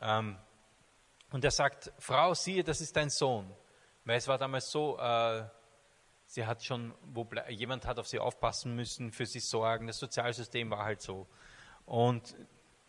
Ähm, 0.00 0.36
und 1.30 1.44
er 1.44 1.52
sagt, 1.52 1.92
Frau, 2.00 2.34
siehe, 2.34 2.64
das 2.64 2.80
ist 2.80 2.96
dein 2.96 3.10
Sohn. 3.10 3.48
Weil 4.04 4.16
es 4.16 4.26
war 4.26 4.38
damals 4.38 4.68
so, 4.72 4.98
äh, 4.98 5.44
sie 6.26 6.46
hat 6.46 6.64
schon, 6.64 6.94
wo, 7.02 7.26
jemand 7.48 7.86
hat 7.86 7.98
auf 7.98 8.08
sie 8.08 8.18
aufpassen 8.18 8.74
müssen, 8.74 9.12
für 9.12 9.26
sie 9.26 9.40
sorgen, 9.40 9.86
das 9.86 9.98
Sozialsystem 9.98 10.70
war 10.70 10.84
halt 10.84 11.00
so. 11.00 11.26
Und 11.84 12.36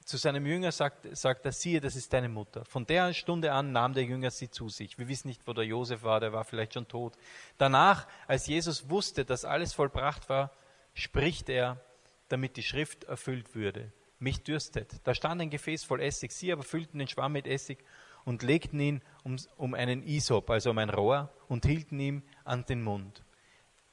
zu 0.08 0.18
seinem 0.18 0.46
Jünger 0.46 0.72
sagt, 0.72 1.06
sagt 1.18 1.46
er, 1.46 1.52
siehe, 1.52 1.82
das 1.82 1.96
ist 1.98 2.14
deine 2.14 2.30
Mutter. 2.30 2.64
Von 2.64 2.86
der 2.86 3.14
Stunde 3.14 3.52
an 3.52 3.74
nahm 3.74 3.94
der 3.94 4.06
Jünger 4.06 4.32
sie 4.32 4.50
zu 4.50 4.70
sich. 4.70 4.98
Wir 4.98 5.10
wissen 5.10 5.28
nicht, 5.28 5.46
wo 5.46 5.54
der 5.54 5.66
Josef 5.66 6.02
war, 6.04 6.22
der 6.22 6.32
war 6.32 6.46
vielleicht 6.46 6.74
schon 6.76 6.88
tot. 6.88 7.18
Danach, 7.58 8.08
als 8.26 8.48
Jesus 8.48 8.90
wusste, 8.90 9.26
dass 9.26 9.44
alles 9.44 9.74
vollbracht 9.74 10.30
war, 10.30 10.52
spricht 10.94 11.50
er, 11.50 11.82
damit 12.30 12.56
die 12.56 12.64
Schrift 12.64 13.04
erfüllt 13.04 13.54
würde. 13.54 13.92
Mich 14.18 14.44
dürstet. 14.44 14.96
Da 15.04 15.14
stand 15.14 15.42
ein 15.42 15.50
Gefäß 15.50 15.84
voll 15.84 16.02
Essig. 16.02 16.32
Sie 16.32 16.52
aber 16.52 16.64
füllten 16.64 17.00
den 17.00 17.08
Schwamm 17.10 17.34
mit 17.34 17.46
Essig 17.46 17.84
und 18.24 18.44
legten 18.44 18.80
ihn 18.80 19.02
um, 19.24 19.36
um 19.58 19.74
einen 19.74 20.04
Isop, 20.04 20.50
also 20.50 20.72
um 20.72 20.78
ein 20.78 20.90
Rohr, 20.90 21.34
und 21.50 21.66
hielten 21.66 22.00
ihm 22.00 22.24
an 22.46 22.66
den 22.66 22.82
Mund. 22.82 23.24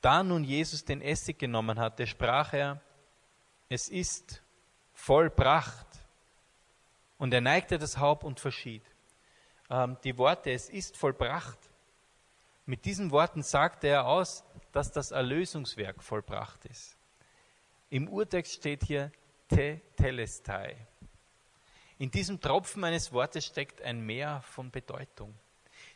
Da 0.04 0.22
nun 0.22 0.44
Jesus 0.44 0.84
den 0.84 1.00
Essig 1.00 1.38
genommen 1.38 1.78
hatte, 1.78 2.06
sprach 2.06 2.52
er, 2.52 2.78
es 3.70 3.88
ist 3.88 4.42
vollbracht. 4.92 5.86
Und 7.16 7.32
er 7.32 7.40
neigte 7.40 7.78
das 7.78 7.96
Haupt 7.96 8.22
und 8.22 8.38
verschied. 8.38 8.82
Ähm, 9.70 9.96
die 10.04 10.18
Worte, 10.18 10.50
es 10.50 10.68
ist 10.68 10.98
vollbracht. 10.98 11.56
Mit 12.66 12.84
diesen 12.84 13.12
Worten 13.12 13.42
sagte 13.42 13.86
er 13.86 14.06
aus, 14.06 14.44
dass 14.72 14.92
das 14.92 15.10
Erlösungswerk 15.10 16.02
vollbracht 16.02 16.66
ist. 16.66 16.98
Im 17.88 18.06
Urtext 18.06 18.52
steht 18.52 18.84
hier 18.84 19.10
te 19.48 19.80
telestai. 19.96 20.76
In 21.96 22.10
diesem 22.10 22.38
Tropfen 22.42 22.84
eines 22.84 23.10
Wortes 23.10 23.46
steckt 23.46 23.80
ein 23.80 24.04
Meer 24.04 24.42
von 24.42 24.70
Bedeutung. 24.70 25.34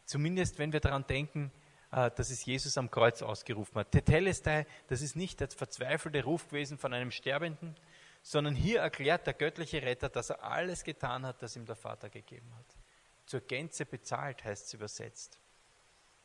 Zumindest 0.07 0.59
wenn 0.59 0.73
wir 0.73 0.81
daran 0.81 1.07
denken, 1.07 1.53
dass 1.90 2.31
es 2.31 2.44
Jesus 2.44 2.77
am 2.77 2.90
Kreuz 2.90 3.22
ausgerufen 3.22 3.77
hat. 3.77 3.92
Tetelestai, 3.92 4.66
das 4.88 5.01
ist 5.01 5.16
nicht 5.16 5.40
der 5.40 5.48
verzweifelte 5.48 6.22
Ruf 6.22 6.48
gewesen 6.48 6.77
von 6.77 6.92
einem 6.92 7.11
Sterbenden, 7.11 7.74
sondern 8.22 8.55
hier 8.55 8.81
erklärt 8.81 9.27
der 9.27 9.35
göttliche 9.35 9.81
Retter, 9.83 10.09
dass 10.09 10.31
er 10.31 10.42
alles 10.42 10.85
getan 10.85 11.24
hat, 11.24 11.42
das 11.42 11.57
ihm 11.57 11.64
der 11.64 11.77
Vater 11.77 12.11
gegeben 12.11 12.53
hat. 12.59 12.77
Zur 13.24 13.40
Gänze 13.40 13.87
bezahlt 13.87 14.44
heißt 14.44 14.66
es 14.66 14.74
übersetzt. 14.74 15.38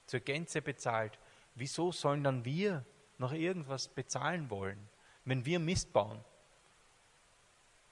Zur 0.06 0.20
Gänze 0.20 0.62
bezahlt. 0.62 1.18
Wieso 1.56 1.92
sollen 1.92 2.24
dann 2.24 2.44
wir 2.44 2.86
noch 3.18 3.32
irgendwas 3.32 3.88
bezahlen 3.88 4.50
wollen, 4.50 4.90
wenn 5.24 5.46
wir 5.46 5.60
Mist 5.60 5.94
bauen? 5.94 6.24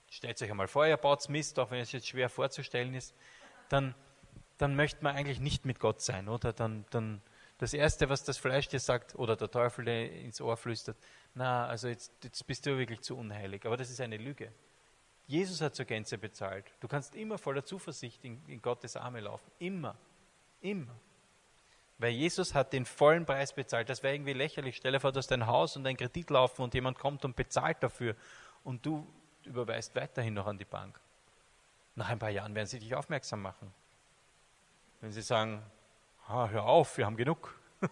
Stellt 0.09 0.41
euch 0.41 0.51
einmal 0.51 0.67
vor, 0.67 0.85
ihr 0.85 0.97
baut 0.97 1.29
Mist, 1.29 1.57
auch 1.57 1.71
wenn 1.71 1.79
es 1.79 1.93
jetzt 1.93 2.07
schwer 2.07 2.27
vorzustellen 2.27 2.93
ist, 2.95 3.13
dann, 3.69 3.95
dann 4.57 4.75
möchte 4.75 5.01
man 5.03 5.15
eigentlich 5.15 5.39
nicht 5.39 5.63
mit 5.63 5.79
Gott 5.79 6.01
sein, 6.01 6.27
oder? 6.27 6.51
Dann, 6.51 6.85
dann 6.89 7.21
das 7.61 7.75
Erste, 7.75 8.09
was 8.09 8.23
das 8.23 8.39
Fleisch 8.39 8.67
dir 8.69 8.79
sagt, 8.79 9.13
oder 9.13 9.35
der 9.35 9.51
Teufel 9.51 9.85
dir 9.85 10.11
ins 10.11 10.41
Ohr 10.41 10.57
flüstert, 10.57 10.97
na, 11.35 11.67
also 11.67 11.89
jetzt, 11.89 12.11
jetzt 12.23 12.47
bist 12.47 12.65
du 12.65 12.75
wirklich 12.75 13.01
zu 13.01 13.15
unheilig. 13.15 13.67
Aber 13.67 13.77
das 13.77 13.91
ist 13.91 14.01
eine 14.01 14.17
Lüge. 14.17 14.51
Jesus 15.27 15.61
hat 15.61 15.75
zur 15.75 15.85
Gänze 15.85 16.17
bezahlt. 16.17 16.65
Du 16.79 16.87
kannst 16.87 17.15
immer 17.15 17.37
voller 17.37 17.63
Zuversicht 17.63 18.25
in, 18.25 18.43
in 18.47 18.63
Gottes 18.63 18.95
Arme 18.95 19.19
laufen. 19.19 19.45
Immer. 19.59 19.95
Immer. 20.61 20.95
Weil 21.99 22.13
Jesus 22.13 22.55
hat 22.55 22.73
den 22.73 22.83
vollen 22.83 23.27
Preis 23.27 23.53
bezahlt. 23.53 23.89
Das 23.89 24.01
wäre 24.01 24.15
irgendwie 24.15 24.33
lächerlich. 24.33 24.77
Stell 24.77 24.93
dir 24.93 24.99
vor, 24.99 25.11
du 25.11 25.19
hast 25.19 25.31
ein 25.31 25.45
Haus 25.45 25.77
und 25.77 25.85
ein 25.85 25.97
Kredit 25.97 26.31
laufen 26.31 26.63
und 26.63 26.73
jemand 26.73 26.97
kommt 26.97 27.23
und 27.25 27.35
bezahlt 27.35 27.83
dafür 27.83 28.15
und 28.63 28.83
du 28.83 29.07
überweist 29.45 29.95
weiterhin 29.95 30.33
noch 30.33 30.47
an 30.47 30.57
die 30.57 30.65
Bank. 30.65 30.99
Nach 31.93 32.09
ein 32.09 32.17
paar 32.17 32.31
Jahren 32.31 32.55
werden 32.55 32.65
sie 32.65 32.79
dich 32.79 32.95
aufmerksam 32.95 33.43
machen. 33.43 33.71
Wenn 34.99 35.11
sie 35.11 35.21
sagen, 35.21 35.61
ah, 36.31 36.49
hör 36.49 36.65
auf, 36.65 36.97
wir 36.97 37.05
haben 37.05 37.17
genug. 37.17 37.59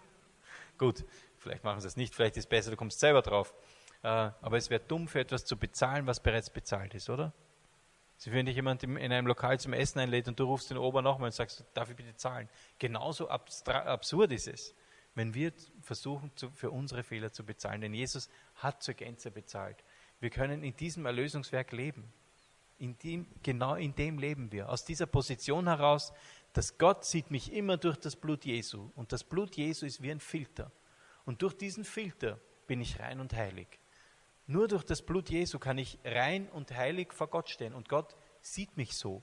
Gut, 0.78 1.04
Vielleicht 1.40 1.64
machen 1.64 1.80
sie 1.80 1.88
es 1.88 1.96
nicht, 1.96 2.14
vielleicht 2.14 2.36
ist 2.36 2.44
es 2.44 2.48
besser, 2.48 2.70
du 2.70 2.76
kommst 2.76 3.00
selber 3.00 3.22
drauf. 3.22 3.54
Äh, 4.02 4.08
aber 4.08 4.58
es 4.58 4.68
wäre 4.68 4.82
dumm, 4.86 5.08
für 5.08 5.20
etwas 5.20 5.46
zu 5.46 5.56
bezahlen, 5.56 6.06
was 6.06 6.20
bereits 6.20 6.50
bezahlt 6.50 6.94
ist, 6.94 7.08
oder? 7.08 7.32
Sie 8.18 8.30
wenn 8.32 8.44
dich 8.44 8.56
jemand 8.56 8.82
in 8.82 8.98
einem 8.98 9.26
Lokal 9.26 9.58
zum 9.58 9.72
Essen 9.72 9.98
einlädt 9.98 10.28
und 10.28 10.38
du 10.38 10.44
rufst 10.44 10.70
den 10.70 10.76
Ober 10.76 11.00
nochmal 11.00 11.28
und 11.28 11.32
sagst, 11.32 11.64
darf 11.72 11.88
ich 11.88 11.96
bitte 11.96 12.14
zahlen? 12.16 12.50
Genauso 12.78 13.30
absurd 13.30 14.32
ist 14.32 14.48
es, 14.48 14.74
wenn 15.14 15.32
wir 15.32 15.54
versuchen, 15.80 16.30
für 16.54 16.70
unsere 16.70 17.02
Fehler 17.02 17.32
zu 17.32 17.46
bezahlen. 17.46 17.80
Denn 17.80 17.94
Jesus 17.94 18.28
hat 18.56 18.82
zur 18.82 18.92
Gänze 18.92 19.30
bezahlt. 19.30 19.82
Wir 20.20 20.28
können 20.28 20.62
in 20.62 20.76
diesem 20.76 21.06
Erlösungswerk 21.06 21.72
leben. 21.72 22.12
In 22.76 22.98
dem, 22.98 23.26
genau 23.42 23.74
in 23.76 23.94
dem 23.94 24.18
leben 24.18 24.52
wir. 24.52 24.68
Aus 24.68 24.84
dieser 24.84 25.06
Position 25.06 25.66
heraus, 25.66 26.12
dass 26.52 26.78
Gott 26.78 27.04
sieht 27.04 27.30
mich 27.30 27.52
immer 27.52 27.76
durch 27.76 27.96
das 27.96 28.16
Blut 28.16 28.44
Jesu. 28.44 28.90
Und 28.96 29.12
das 29.12 29.24
Blut 29.24 29.56
Jesu 29.56 29.86
ist 29.86 30.02
wie 30.02 30.10
ein 30.10 30.20
Filter. 30.20 30.72
Und 31.24 31.42
durch 31.42 31.54
diesen 31.54 31.84
Filter 31.84 32.40
bin 32.66 32.80
ich 32.80 32.98
rein 32.98 33.20
und 33.20 33.32
heilig. 33.32 33.78
Nur 34.46 34.66
durch 34.66 34.82
das 34.82 35.02
Blut 35.02 35.30
Jesu 35.30 35.58
kann 35.58 35.78
ich 35.78 35.98
rein 36.04 36.48
und 36.48 36.74
heilig 36.74 37.12
vor 37.12 37.28
Gott 37.28 37.48
stehen. 37.48 37.74
Und 37.74 37.88
Gott 37.88 38.16
sieht 38.40 38.76
mich 38.76 38.96
so. 38.96 39.22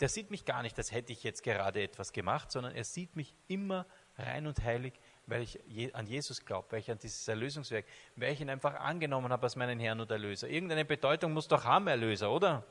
Der 0.00 0.08
sieht 0.08 0.30
mich 0.30 0.44
gar 0.44 0.62
nicht, 0.62 0.76
als 0.76 0.92
hätte 0.92 1.12
ich 1.12 1.22
jetzt 1.22 1.42
gerade 1.42 1.82
etwas 1.82 2.12
gemacht, 2.12 2.50
sondern 2.50 2.74
er 2.74 2.84
sieht 2.84 3.16
mich 3.16 3.34
immer 3.46 3.86
rein 4.18 4.46
und 4.46 4.62
heilig, 4.62 4.92
weil 5.26 5.42
ich 5.42 5.94
an 5.94 6.06
Jesus 6.06 6.44
glaube, 6.44 6.72
weil 6.72 6.80
ich 6.80 6.90
an 6.90 6.98
dieses 6.98 7.26
Erlösungswerk, 7.26 7.86
weil 8.16 8.32
ich 8.32 8.40
ihn 8.40 8.50
einfach 8.50 8.74
angenommen 8.74 9.32
habe 9.32 9.44
als 9.44 9.56
meinen 9.56 9.78
Herrn 9.78 10.00
und 10.00 10.10
Erlöser. 10.10 10.48
Irgendeine 10.48 10.84
Bedeutung 10.84 11.32
muss 11.32 11.48
doch 11.48 11.64
haben, 11.64 11.86
Erlöser, 11.86 12.30
oder? 12.30 12.66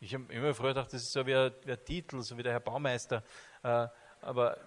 Ich 0.00 0.14
habe 0.14 0.32
immer 0.32 0.54
früher 0.54 0.68
gedacht, 0.68 0.92
das 0.92 1.02
ist 1.02 1.12
so 1.12 1.26
wie 1.26 1.34
ein, 1.34 1.52
wie 1.64 1.72
ein 1.72 1.84
Titel, 1.84 2.22
so 2.22 2.38
wie 2.38 2.42
der 2.42 2.52
Herr 2.52 2.60
Baumeister. 2.60 3.22
Äh, 3.62 3.88
aber 4.20 4.58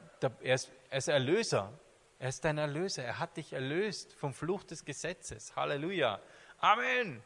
er, 0.42 0.56
ist, 0.56 0.72
er 0.90 0.98
ist 0.98 1.08
Erlöser. 1.08 1.72
Er 2.20 2.30
ist 2.30 2.44
dein 2.44 2.58
Erlöser. 2.58 3.04
Er 3.04 3.20
hat 3.20 3.38
dich 3.38 3.54
erlöst 3.54 4.14
vom 4.14 4.34
Fluch 4.34 4.64
des 4.64 4.86
Gesetzes. 4.86 5.56
Halleluja. 5.56 6.20
Amen. 6.60 7.24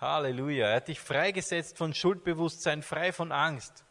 Halleluja. 0.00 0.68
Er 0.68 0.76
hat 0.76 0.88
dich 0.88 1.00
freigesetzt 1.00 1.76
von 1.76 1.92
Schuldbewusstsein, 1.92 2.82
frei 2.82 3.12
von 3.12 3.32
Angst. 3.32 3.84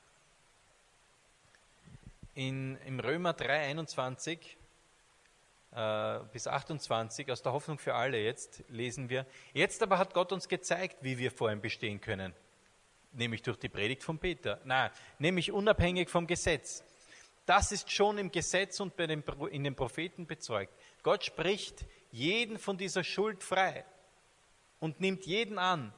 In, 2.33 2.77
Im 2.85 2.99
Römer 2.99 3.33
3, 3.33 3.59
21 3.59 4.57
äh, 5.73 6.19
bis 6.31 6.47
28 6.47 7.31
aus 7.31 7.41
der 7.41 7.51
Hoffnung 7.51 7.77
für 7.77 7.93
alle 7.93 8.17
jetzt 8.17 8.63
lesen 8.69 9.09
wir, 9.09 9.25
jetzt 9.53 9.83
aber 9.83 9.97
hat 9.97 10.13
Gott 10.13 10.31
uns 10.31 10.47
gezeigt, 10.47 10.97
wie 11.01 11.17
wir 11.17 11.31
vor 11.31 11.51
ihm 11.51 11.61
bestehen 11.61 12.01
können. 12.01 12.33
Nämlich 13.13 13.41
durch 13.41 13.57
die 13.57 13.69
Predigt 13.69 14.03
von 14.03 14.19
Peter. 14.19 14.61
Nein, 14.63 14.91
nämlich 15.19 15.51
unabhängig 15.51 16.09
vom 16.09 16.27
Gesetz. 16.27 16.83
Das 17.45 17.71
ist 17.71 17.91
schon 17.91 18.17
im 18.17 18.31
Gesetz 18.31 18.79
und 18.79 18.97
in 18.99 19.63
den 19.63 19.75
Propheten 19.75 20.27
bezeugt. 20.27 20.73
Gott 21.03 21.25
spricht 21.25 21.85
jeden 22.11 22.57
von 22.57 22.77
dieser 22.77 23.03
Schuld 23.03 23.43
frei 23.43 23.85
und 24.79 25.01
nimmt 25.01 25.25
jeden 25.25 25.57
an, 25.57 25.93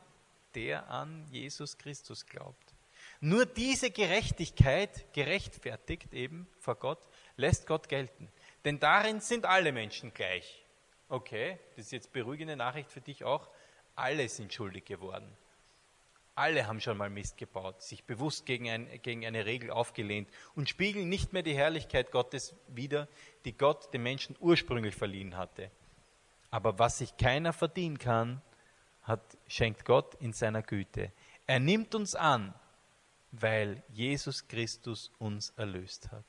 der 0.56 0.90
an 0.90 1.28
Jesus 1.32 1.78
Christus 1.78 2.26
glaubt. 2.26 2.74
Nur 3.20 3.46
diese 3.46 3.92
Gerechtigkeit, 3.92 5.14
gerechtfertigt 5.14 6.14
eben 6.14 6.48
vor 6.60 6.76
Gott, 6.76 7.00
lässt 7.38 7.68
Gott 7.68 7.88
gelten. 7.88 8.30
Denn 8.66 8.80
darin 8.80 9.20
sind 9.22 9.46
alle 9.46 9.72
Menschen 9.72 10.14
gleich. 10.14 10.66
Okay, 11.10 11.60
das 11.76 11.86
ist 11.86 11.92
jetzt 11.92 12.14
beruhigende 12.14 12.56
Nachricht 12.56 12.92
für 12.92 13.02
dich 13.02 13.24
auch. 13.24 13.50
Alle 13.96 14.28
sind 14.28 14.54
schuldig 14.54 14.86
geworden. 14.86 15.38
Alle 16.36 16.66
haben 16.68 16.82
schon 16.82 16.98
mal 16.98 17.12
Mist 17.12 17.38
gebaut, 17.38 17.84
sich 17.84 18.04
bewusst 18.06 18.46
gegen, 18.46 18.68
ein, 18.70 18.88
gegen, 19.04 19.26
eine 19.26 19.46
Regel 19.46 19.70
aufgelehnt 19.70 20.30
und 20.56 20.68
spiegeln 20.68 21.08
nicht 21.08 21.32
mehr 21.32 21.44
die 21.44 21.56
Herrlichkeit 21.56 22.12
Gottes 22.12 22.56
wider, 22.68 23.08
die 23.46 23.56
Gott 23.56 23.94
dem 23.94 24.04
Menschen 24.04 24.36
ursprünglich 24.40 24.96
verliehen 24.96 25.38
hatte. 25.38 25.70
Aber 26.50 26.80
was 26.80 26.98
sich 26.98 27.18
keiner 27.18 27.54
verdienen 27.54 28.00
kann, 28.00 28.42
hat, 29.04 29.38
schenkt 29.48 29.86
Gott 29.86 30.16
in 30.16 30.34
seiner 30.34 30.64
Güte. 30.64 31.12
Er 31.46 31.60
nimmt 31.60 31.94
uns 31.94 32.16
an, 32.16 32.54
weil 33.32 33.84
Jesus 33.90 34.48
Christus 34.48 35.12
uns 35.20 35.52
erlöst 35.52 36.12
hat. 36.12 36.26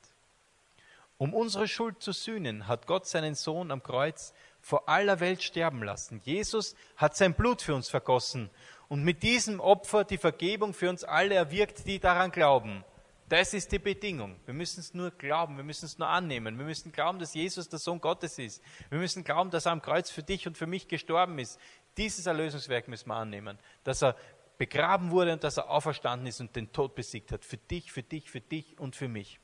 Um 1.17 1.33
unsere 1.33 1.67
Schuld 1.67 2.03
zu 2.03 2.11
sühnen, 2.11 2.67
hat 2.67 2.87
Gott 2.87 3.07
seinen 3.07 3.35
Sohn 3.35 3.71
am 3.71 3.81
Kreuz 3.81 4.33
vor 4.65 4.89
aller 4.89 5.19
Welt 5.19 5.43
sterben 5.43 5.83
lassen. 5.83 6.21
Jesus 6.23 6.75
hat 6.97 7.15
sein 7.15 7.35
Blut 7.35 7.61
für 7.61 7.75
uns 7.75 7.87
vergossen 7.87 8.49
und 8.87 9.03
mit 9.03 9.21
diesem 9.21 9.59
Opfer 9.59 10.03
die 10.03 10.17
Vergebung 10.17 10.73
für 10.73 10.89
uns 10.89 11.03
alle 11.03 11.35
erwirkt, 11.35 11.85
die 11.85 11.99
daran 11.99 12.31
glauben. 12.31 12.83
Das 13.29 13.53
ist 13.53 13.71
die 13.71 13.77
Bedingung. 13.77 14.35
Wir 14.45 14.55
müssen 14.55 14.79
es 14.79 14.95
nur 14.95 15.11
glauben, 15.11 15.57
wir 15.57 15.63
müssen 15.63 15.85
es 15.85 15.99
nur 15.99 16.07
annehmen. 16.07 16.57
Wir 16.57 16.65
müssen 16.65 16.91
glauben, 16.91 17.19
dass 17.19 17.35
Jesus 17.35 17.69
der 17.69 17.77
Sohn 17.77 18.01
Gottes 18.01 18.39
ist. 18.39 18.59
Wir 18.89 18.97
müssen 18.97 19.23
glauben, 19.23 19.51
dass 19.51 19.67
er 19.67 19.71
am 19.71 19.83
Kreuz 19.83 20.09
für 20.09 20.23
dich 20.23 20.47
und 20.47 20.57
für 20.57 20.65
mich 20.65 20.87
gestorben 20.87 21.37
ist. 21.37 21.59
Dieses 21.97 22.25
Erlösungswerk 22.25 22.87
müssen 22.87 23.09
wir 23.09 23.17
annehmen. 23.17 23.59
Dass 23.83 24.01
er 24.01 24.15
begraben 24.57 25.11
wurde 25.11 25.33
und 25.33 25.43
dass 25.43 25.57
er 25.57 25.69
auferstanden 25.69 26.25
ist 26.25 26.41
und 26.41 26.55
den 26.55 26.71
Tod 26.71 26.95
besiegt 26.95 27.31
hat. 27.31 27.45
Für 27.45 27.57
dich, 27.57 27.91
für 27.91 28.01
dich, 28.01 28.31
für 28.31 28.41
dich 28.41 28.79
und 28.79 28.95
für 28.95 29.09
mich. 29.09 29.39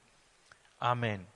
Amen. 0.80 1.28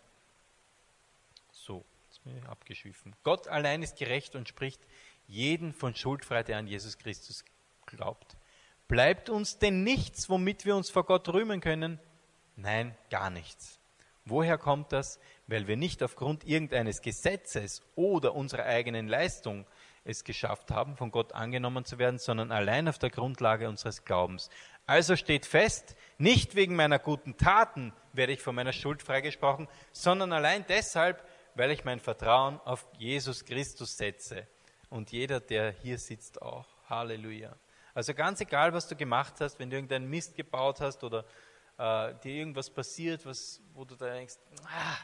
So, 1.51 1.85
jetzt 2.07 2.14
bin 2.14 2.14
ich 2.14 2.14
abgeschwiffen. 2.47 3.15
Gott 3.23 3.47
allein 3.47 3.83
ist 3.83 3.97
gerecht 3.97 4.35
und 4.35 4.47
spricht 4.47 4.81
jeden 5.27 5.73
von 5.73 5.95
Schuld 5.95 6.25
frei, 6.25 6.43
der 6.43 6.57
an 6.57 6.67
Jesus 6.67 6.97
Christus 6.97 7.43
glaubt. 7.85 8.37
Bleibt 8.87 9.29
uns 9.29 9.57
denn 9.57 9.83
nichts, 9.83 10.29
womit 10.29 10.65
wir 10.65 10.75
uns 10.75 10.89
vor 10.89 11.05
Gott 11.05 11.27
rühmen 11.29 11.61
können? 11.61 11.99
Nein, 12.55 12.95
gar 13.09 13.29
nichts. 13.29 13.79
Woher 14.25 14.57
kommt 14.57 14.91
das? 14.91 15.19
Weil 15.47 15.67
wir 15.67 15.77
nicht 15.77 16.01
aufgrund 16.01 16.45
irgendeines 16.45 17.01
Gesetzes 17.01 17.81
oder 17.95 18.33
unserer 18.33 18.65
eigenen 18.65 19.07
Leistung 19.07 19.65
es 20.03 20.23
geschafft 20.23 20.71
haben, 20.71 20.95
von 20.95 21.11
Gott 21.11 21.33
angenommen 21.33 21.83
zu 21.83 21.97
werden, 21.97 22.19
sondern 22.19 22.51
allein 22.51 22.87
auf 22.87 22.99
der 22.99 23.09
Grundlage 23.09 23.67
unseres 23.67 24.05
Glaubens. 24.05 24.49
Also 24.85 25.15
steht 25.15 25.47
fest, 25.47 25.95
nicht 26.19 26.55
wegen 26.55 26.75
meiner 26.75 26.99
guten 26.99 27.37
Taten 27.37 27.91
werde 28.13 28.33
ich 28.33 28.41
von 28.41 28.55
meiner 28.55 28.73
Schuld 28.73 29.01
freigesprochen, 29.01 29.67
sondern 29.91 30.31
allein 30.31 30.63
deshalb, 30.69 31.27
weil 31.55 31.71
ich 31.71 31.83
mein 31.83 31.99
Vertrauen 31.99 32.59
auf 32.65 32.85
Jesus 32.97 33.43
Christus 33.43 33.97
setze. 33.97 34.47
Und 34.89 35.11
jeder, 35.11 35.39
der 35.39 35.71
hier 35.71 35.97
sitzt, 35.97 36.41
auch. 36.41 36.67
Halleluja. 36.89 37.55
Also 37.93 38.13
ganz 38.13 38.41
egal, 38.41 38.73
was 38.73 38.87
du 38.87 38.95
gemacht 38.95 39.35
hast, 39.39 39.57
wenn 39.57 39.69
du 39.69 39.77
irgendeinen 39.77 40.09
Mist 40.09 40.35
gebaut 40.35 40.81
hast 40.81 41.03
oder 41.03 41.25
äh, 41.77 42.13
dir 42.15 42.35
irgendwas 42.35 42.69
passiert, 42.69 43.25
was, 43.25 43.61
wo 43.73 43.85
du 43.85 43.95
da 43.95 44.13
denkst, 44.13 44.35
ah, 44.65 44.97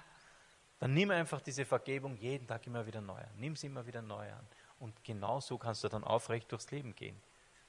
dann 0.80 0.94
nimm 0.94 1.10
einfach 1.12 1.42
diese 1.42 1.66
Vergebung 1.66 2.18
jeden 2.18 2.48
Tag 2.48 2.66
immer 2.68 2.86
wieder 2.86 3.02
neu 3.02 3.18
an. 3.18 3.32
Nimm 3.38 3.56
sie 3.56 3.68
immer 3.68 3.86
wieder 3.88 4.02
neu 4.02 4.32
an. 4.32 4.48
Und 4.80 5.04
genau 5.04 5.40
so 5.40 5.58
kannst 5.58 5.84
du 5.84 5.88
dann 5.90 6.04
aufrecht 6.04 6.52
durchs 6.52 6.72
Leben 6.72 6.96
gehen. 6.96 7.22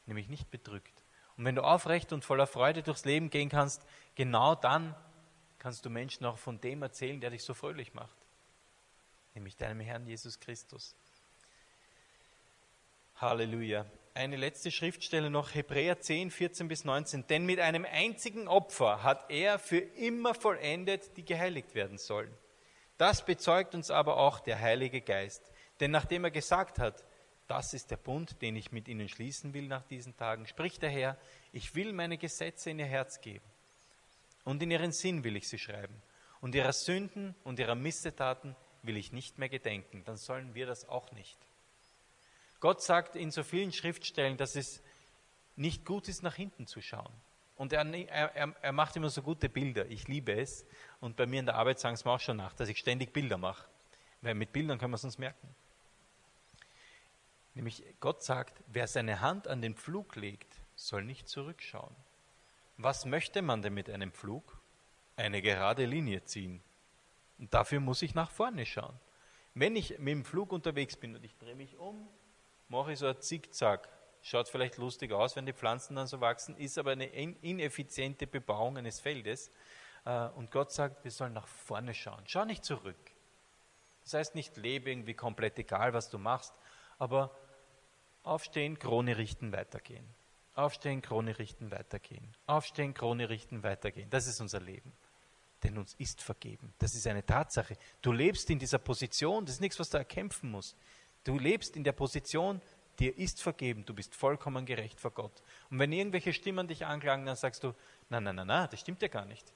Nämlich 0.07 0.29
nicht 0.29 0.51
bedrückt. 0.51 1.05
Und 1.37 1.45
wenn 1.45 1.55
du 1.55 1.63
aufrecht 1.63 2.13
und 2.13 2.25
voller 2.25 2.47
Freude 2.47 2.83
durchs 2.83 3.05
Leben 3.05 3.31
gehen 3.31 3.49
kannst, 3.49 3.87
genau 4.15 4.55
dann 4.55 4.95
kannst 5.59 5.85
du 5.85 5.91
Menschen 5.91 6.27
auch 6.27 6.39
von 6.39 6.61
dem 6.61 6.83
erzählen, 6.83 7.21
der 7.21 7.31
dich 7.31 7.45
so 7.45 7.55
fröhlich 7.55 7.95
macht. 7.95 8.17
Nämlich 9.35 9.57
deinem 9.57 9.81
Herrn 9.81 10.07
Jesus 10.07 10.39
Christus. 10.41 10.95
Halleluja 13.17 13.87
eine 14.15 14.37
letzte 14.37 14.71
Schriftstelle 14.71 15.31
noch, 15.31 15.55
Hebräer 15.55 16.01
10, 16.01 16.31
14 16.31 16.69
bis 16.69 16.85
19. 16.85 17.27
Denn 17.29 17.47
mit 17.47 17.61
einem 17.61 17.87
einzigen 17.91 18.47
Opfer 18.47 19.03
hat 19.03 19.31
er 19.31 19.59
für 19.59 19.79
immer 19.79 20.35
vollendet, 20.35 21.17
die 21.17 21.25
geheiligt 21.25 21.75
werden 21.75 21.99
sollen. 21.99 22.33
Das 22.99 23.25
bezeugt 23.25 23.75
uns 23.75 23.91
aber 23.91 24.19
auch 24.19 24.41
der 24.41 24.61
Heilige 24.61 25.01
Geist. 25.01 25.51
Denn 25.81 25.91
nachdem 25.91 26.25
er 26.25 26.31
gesagt 26.31 26.79
hat, 26.79 27.05
das 27.49 27.75
ist 27.75 27.91
der 27.91 27.97
Bund, 27.97 28.41
den 28.43 28.55
ich 28.55 28.71
mit 28.71 28.87
ihnen 28.87 29.09
schließen 29.09 29.55
will 29.55 29.67
nach 29.67 29.83
diesen 29.85 30.17
Tagen, 30.17 30.47
spricht 30.47 30.83
der 30.83 30.91
Herr, 30.91 31.19
ich 31.53 31.75
will 31.75 31.93
meine 31.93 32.19
Gesetze 32.19 32.71
in 32.71 32.79
ihr 32.79 32.87
Herz 32.87 33.21
geben. 33.21 33.45
Und 34.45 34.63
in 34.63 34.71
ihren 34.71 34.93
Sinn 34.93 35.25
will 35.25 35.37
ich 35.37 35.49
sie 35.49 35.59
schreiben. 35.59 36.03
Und 36.41 36.55
ihrer 36.55 36.73
Sünden 36.73 37.35
und 37.45 37.59
ihrer 37.59 37.75
Missetaten 37.75 38.57
will 38.83 38.97
ich 38.97 39.13
nicht 39.13 39.39
mehr 39.39 39.49
gedenken. 39.49 40.03
Dann 40.05 40.17
sollen 40.17 40.55
wir 40.55 40.67
das 40.67 40.89
auch 40.89 41.13
nicht. 41.13 41.39
Gott 42.61 42.83
sagt 42.83 43.17
in 43.17 43.31
so 43.31 43.43
vielen 43.43 43.73
Schriftstellen, 43.73 44.37
dass 44.37 44.57
es 44.57 44.83
nicht 45.57 45.85
gut 45.85 46.09
ist, 46.09 46.23
nach 46.23 46.35
hinten 46.35 46.67
zu 46.67 46.81
schauen. 46.81 47.13
Und 47.57 47.73
er, 47.73 47.85
er, 47.85 48.55
er 48.61 48.73
macht 48.73 48.97
immer 48.97 49.11
so 49.11 49.23
gute 49.23 49.49
Bilder. 49.49 49.87
Ich 49.87 50.09
liebe 50.09 50.33
es. 50.33 50.65
Und 51.01 51.17
bei 51.17 51.27
mir 51.27 51.41
in 51.41 51.47
der 51.47 51.57
Arbeit 51.57 51.79
sagen 51.79 51.97
sie 51.97 52.05
mir 52.05 52.13
auch 52.13 52.21
schon 52.21 52.37
nach, 52.37 52.55
dass 52.55 52.69
ich 52.69 52.79
ständig 52.79 53.13
Bilder 53.13 53.39
mache. 53.39 53.67
Weil 54.21 54.35
mit 54.35 54.53
Bildern 54.53 54.79
können 54.79 54.93
wir 54.93 54.97
es 54.97 55.05
uns 55.05 55.19
merken. 55.19 55.55
Nämlich 57.55 57.85
Gott 58.01 58.23
sagt, 58.23 58.63
wer 58.69 58.87
seine 58.87 59.21
Hand 59.21 59.47
an 59.47 59.61
den 59.61 59.75
Pflug 59.75 60.17
legt, 60.17 60.57
soll 60.75 61.05
nicht 61.05 61.29
zurückschauen. 61.29 61.95
Was 62.79 63.05
möchte 63.05 63.43
man 63.43 63.63
denn 63.63 63.75
mit 63.75 63.91
einem 63.91 64.13
Pflug? 64.13 64.59
Eine 65.17 65.43
gerade 65.43 65.85
Linie 65.85 66.25
ziehen. 66.25 66.63
Und 67.43 67.53
dafür 67.53 67.81
muss 67.81 68.03
ich 68.03 68.15
nach 68.15 68.31
vorne 68.31 68.65
schauen. 68.65 68.95
Wenn 69.55 69.75
ich 69.75 69.99
mit 69.99 70.13
dem 70.13 70.25
Flug 70.25 70.53
unterwegs 70.53 70.95
bin 70.97 71.17
und 71.17 71.25
ich 71.25 71.37
drehe 71.39 71.57
mich 71.57 71.77
um 71.77 72.09
mache 72.69 72.93
ich 72.93 73.01
so 73.01 73.09
ein 73.09 73.21
Zickzack. 73.21 73.89
Schaut 74.23 74.49
vielleicht 74.49 74.79
lustig 74.79 75.11
aus, 75.11 75.35
wenn 75.35 75.45
die 75.45 75.53
Pflanzen 75.53 75.97
dann 75.97 76.07
so 76.07 76.21
wachsen, 76.21 76.57
ist 76.57 76.79
aber 76.79 76.93
eine 76.93 77.07
ineffiziente 77.07 78.29
Bebauung 78.29 78.79
eines 78.79 79.01
Feldes. 79.01 79.51
Äh, 80.05 80.29
und 80.29 80.53
Gott 80.53 80.71
sagt, 80.71 81.03
wir 81.03 81.11
sollen 81.11 81.33
nach 81.33 81.49
vorne 81.49 81.95
schauen. 81.95 82.23
Schau 82.27 82.45
nicht 82.45 82.65
zurück. 82.65 82.97
Das 84.05 84.15
heißt 84.15 84.37
nicht, 84.37 84.57
lebe 84.57 84.91
irgendwie 84.91 85.15
komplett 85.15 85.59
egal, 85.59 85.95
was 85.95 86.11
du 86.11 86.19
machst, 86.19 86.55
aber 87.01 87.37
aufstehen, 88.23 88.79
Krone 88.79 89.19
richten, 89.19 89.53
weitergehen. 89.53 90.07
Aufstehen, 90.55 91.03
Krone 91.03 91.41
richten, 91.41 91.73
weitergehen. 91.73 92.37
Aufstehen, 92.47 92.95
Krone 92.95 93.29
richten, 93.29 93.65
weitergehen. 93.65 94.09
Das 94.11 94.29
ist 94.29 94.41
unser 94.41 94.61
Leben. 94.61 94.93
Denn 95.63 95.79
uns 95.79 95.95
ist 95.95 96.21
vergeben. 96.21 96.73
Das 96.79 96.95
ist 96.95 97.07
eine 97.07 97.25
Tatsache. 97.25 97.77
Du 98.01 98.13
lebst 98.13 98.51
in 98.51 98.59
dieser 98.59 98.79
Position, 98.79 99.45
das 99.45 99.57
ist 99.57 99.61
nichts, 99.61 99.79
was 99.79 99.91
du 99.91 99.99
erkämpfen 99.99 100.51
musst. 100.51 100.77
Du 101.25 101.39
lebst 101.39 101.77
in 101.77 101.85
der 101.85 101.93
Position, 101.93 102.61
dir 102.99 103.17
ist 103.17 103.41
vergeben, 103.41 103.85
du 103.85 103.95
bist 103.95 104.15
vollkommen 104.15 104.67
gerecht 104.67 105.01
vor 105.01 105.13
Gott. 105.13 105.43
Und 105.71 105.79
wenn 105.79 105.93
irgendwelche 105.93 106.33
Stimmen 106.33 106.67
dich 106.67 106.85
anklagen, 106.85 107.25
dann 107.27 107.37
sagst 107.37 107.63
du, 107.63 107.75
nein, 108.09 108.25
nein, 108.25 108.37
nein, 108.37 108.47
nein, 108.47 108.69
das 108.71 108.81
stimmt 108.81 109.03
ja 109.03 109.09
gar 109.09 109.25
nicht. 109.25 109.53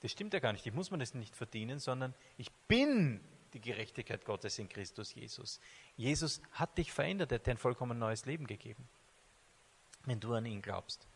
Das 0.00 0.10
stimmt 0.10 0.34
ja 0.34 0.40
gar 0.40 0.52
nicht. 0.52 0.66
Ich 0.66 0.72
muss 0.72 0.90
mir 0.90 0.98
das 0.98 1.14
nicht 1.14 1.34
verdienen, 1.34 1.78
sondern 1.78 2.14
ich 2.36 2.50
bin 2.68 3.20
die 3.54 3.60
Gerechtigkeit 3.60 4.24
Gottes 4.24 4.58
in 4.58 4.68
Christus 4.68 5.14
Jesus. 5.14 5.60
Jesus 5.96 6.40
hat 6.52 6.76
dich 6.78 6.92
verändert, 6.92 7.32
er 7.32 7.38
hat 7.38 7.46
dir 7.46 7.52
ein 7.52 7.58
vollkommen 7.58 7.98
neues 7.98 8.24
Leben 8.24 8.46
gegeben, 8.46 8.88
wenn 10.04 10.20
du 10.20 10.34
an 10.34 10.46
ihn 10.46 10.62
glaubst. 10.62 11.06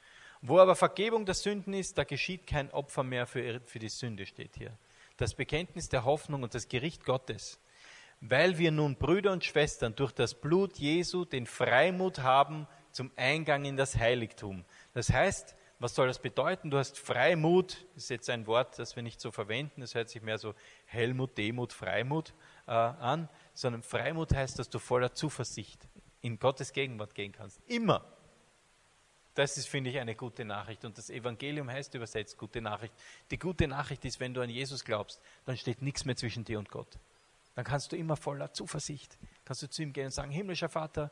Wo 0.42 0.58
aber 0.58 0.76
Vergebung 0.76 1.26
der 1.26 1.34
Sünden 1.34 1.74
ist, 1.74 1.98
da 1.98 2.04
geschieht 2.04 2.46
kein 2.46 2.70
Opfer 2.70 3.02
mehr 3.02 3.26
für, 3.26 3.60
für 3.64 3.78
die 3.78 3.88
Sünde, 3.88 4.26
steht 4.26 4.56
hier. 4.56 4.76
Das 5.16 5.34
Bekenntnis 5.34 5.88
der 5.88 6.04
Hoffnung 6.04 6.42
und 6.42 6.54
das 6.54 6.68
Gericht 6.68 7.04
Gottes 7.04 7.58
weil 8.20 8.58
wir 8.58 8.70
nun 8.70 8.96
Brüder 8.96 9.32
und 9.32 9.44
Schwestern 9.44 9.94
durch 9.94 10.12
das 10.12 10.34
Blut 10.34 10.78
Jesu 10.78 11.24
den 11.24 11.46
Freimut 11.46 12.20
haben 12.20 12.66
zum 12.90 13.10
Eingang 13.16 13.64
in 13.64 13.76
das 13.76 13.96
Heiligtum. 13.96 14.64
Das 14.94 15.12
heißt, 15.12 15.54
was 15.78 15.94
soll 15.94 16.06
das 16.06 16.20
bedeuten? 16.20 16.70
Du 16.70 16.78
hast 16.78 16.98
Freimut, 16.98 17.86
das 17.94 18.04
ist 18.04 18.08
jetzt 18.08 18.30
ein 18.30 18.46
Wort, 18.46 18.78
das 18.78 18.96
wir 18.96 19.02
nicht 19.02 19.20
so 19.20 19.30
verwenden, 19.30 19.82
das 19.82 19.94
hört 19.94 20.08
sich 20.08 20.22
mehr 20.22 20.38
so 20.38 20.54
Helmut, 20.86 21.36
Demut, 21.36 21.74
Freimut 21.74 22.32
äh, 22.66 22.70
an, 22.70 23.28
sondern 23.52 23.82
Freimut 23.82 24.34
heißt, 24.34 24.58
dass 24.58 24.70
du 24.70 24.78
voller 24.78 25.12
Zuversicht 25.12 25.86
in 26.22 26.38
Gottes 26.38 26.72
Gegenwart 26.72 27.14
gehen 27.14 27.32
kannst. 27.32 27.60
Immer. 27.66 28.04
Das 29.36 29.56
ist, 29.56 29.68
finde 29.68 29.90
ich, 29.90 29.98
eine 30.00 30.16
gute 30.16 30.44
Nachricht. 30.44 30.84
Und 30.84 30.98
das 30.98 31.08
Evangelium 31.08 31.70
heißt 31.70 31.94
übersetzt 31.94 32.36
gute 32.36 32.60
Nachricht. 32.60 32.92
Die 33.30 33.38
gute 33.38 33.68
Nachricht 33.68 34.04
ist, 34.04 34.18
wenn 34.18 34.34
du 34.34 34.40
an 34.40 34.50
Jesus 34.50 34.84
glaubst, 34.84 35.20
dann 35.44 35.56
steht 35.56 35.80
nichts 35.80 36.04
mehr 36.04 36.16
zwischen 36.16 36.44
dir 36.44 36.58
und 36.58 36.68
Gott 36.68 36.98
dann 37.56 37.64
kannst 37.64 37.90
du 37.90 37.96
immer 37.96 38.16
voller 38.16 38.52
Zuversicht, 38.52 39.18
kannst 39.46 39.62
du 39.62 39.70
zu 39.70 39.82
ihm 39.82 39.94
gehen 39.94 40.04
und 40.04 40.10
sagen, 40.12 40.30
himmlischer 40.30 40.68
Vater, 40.68 41.10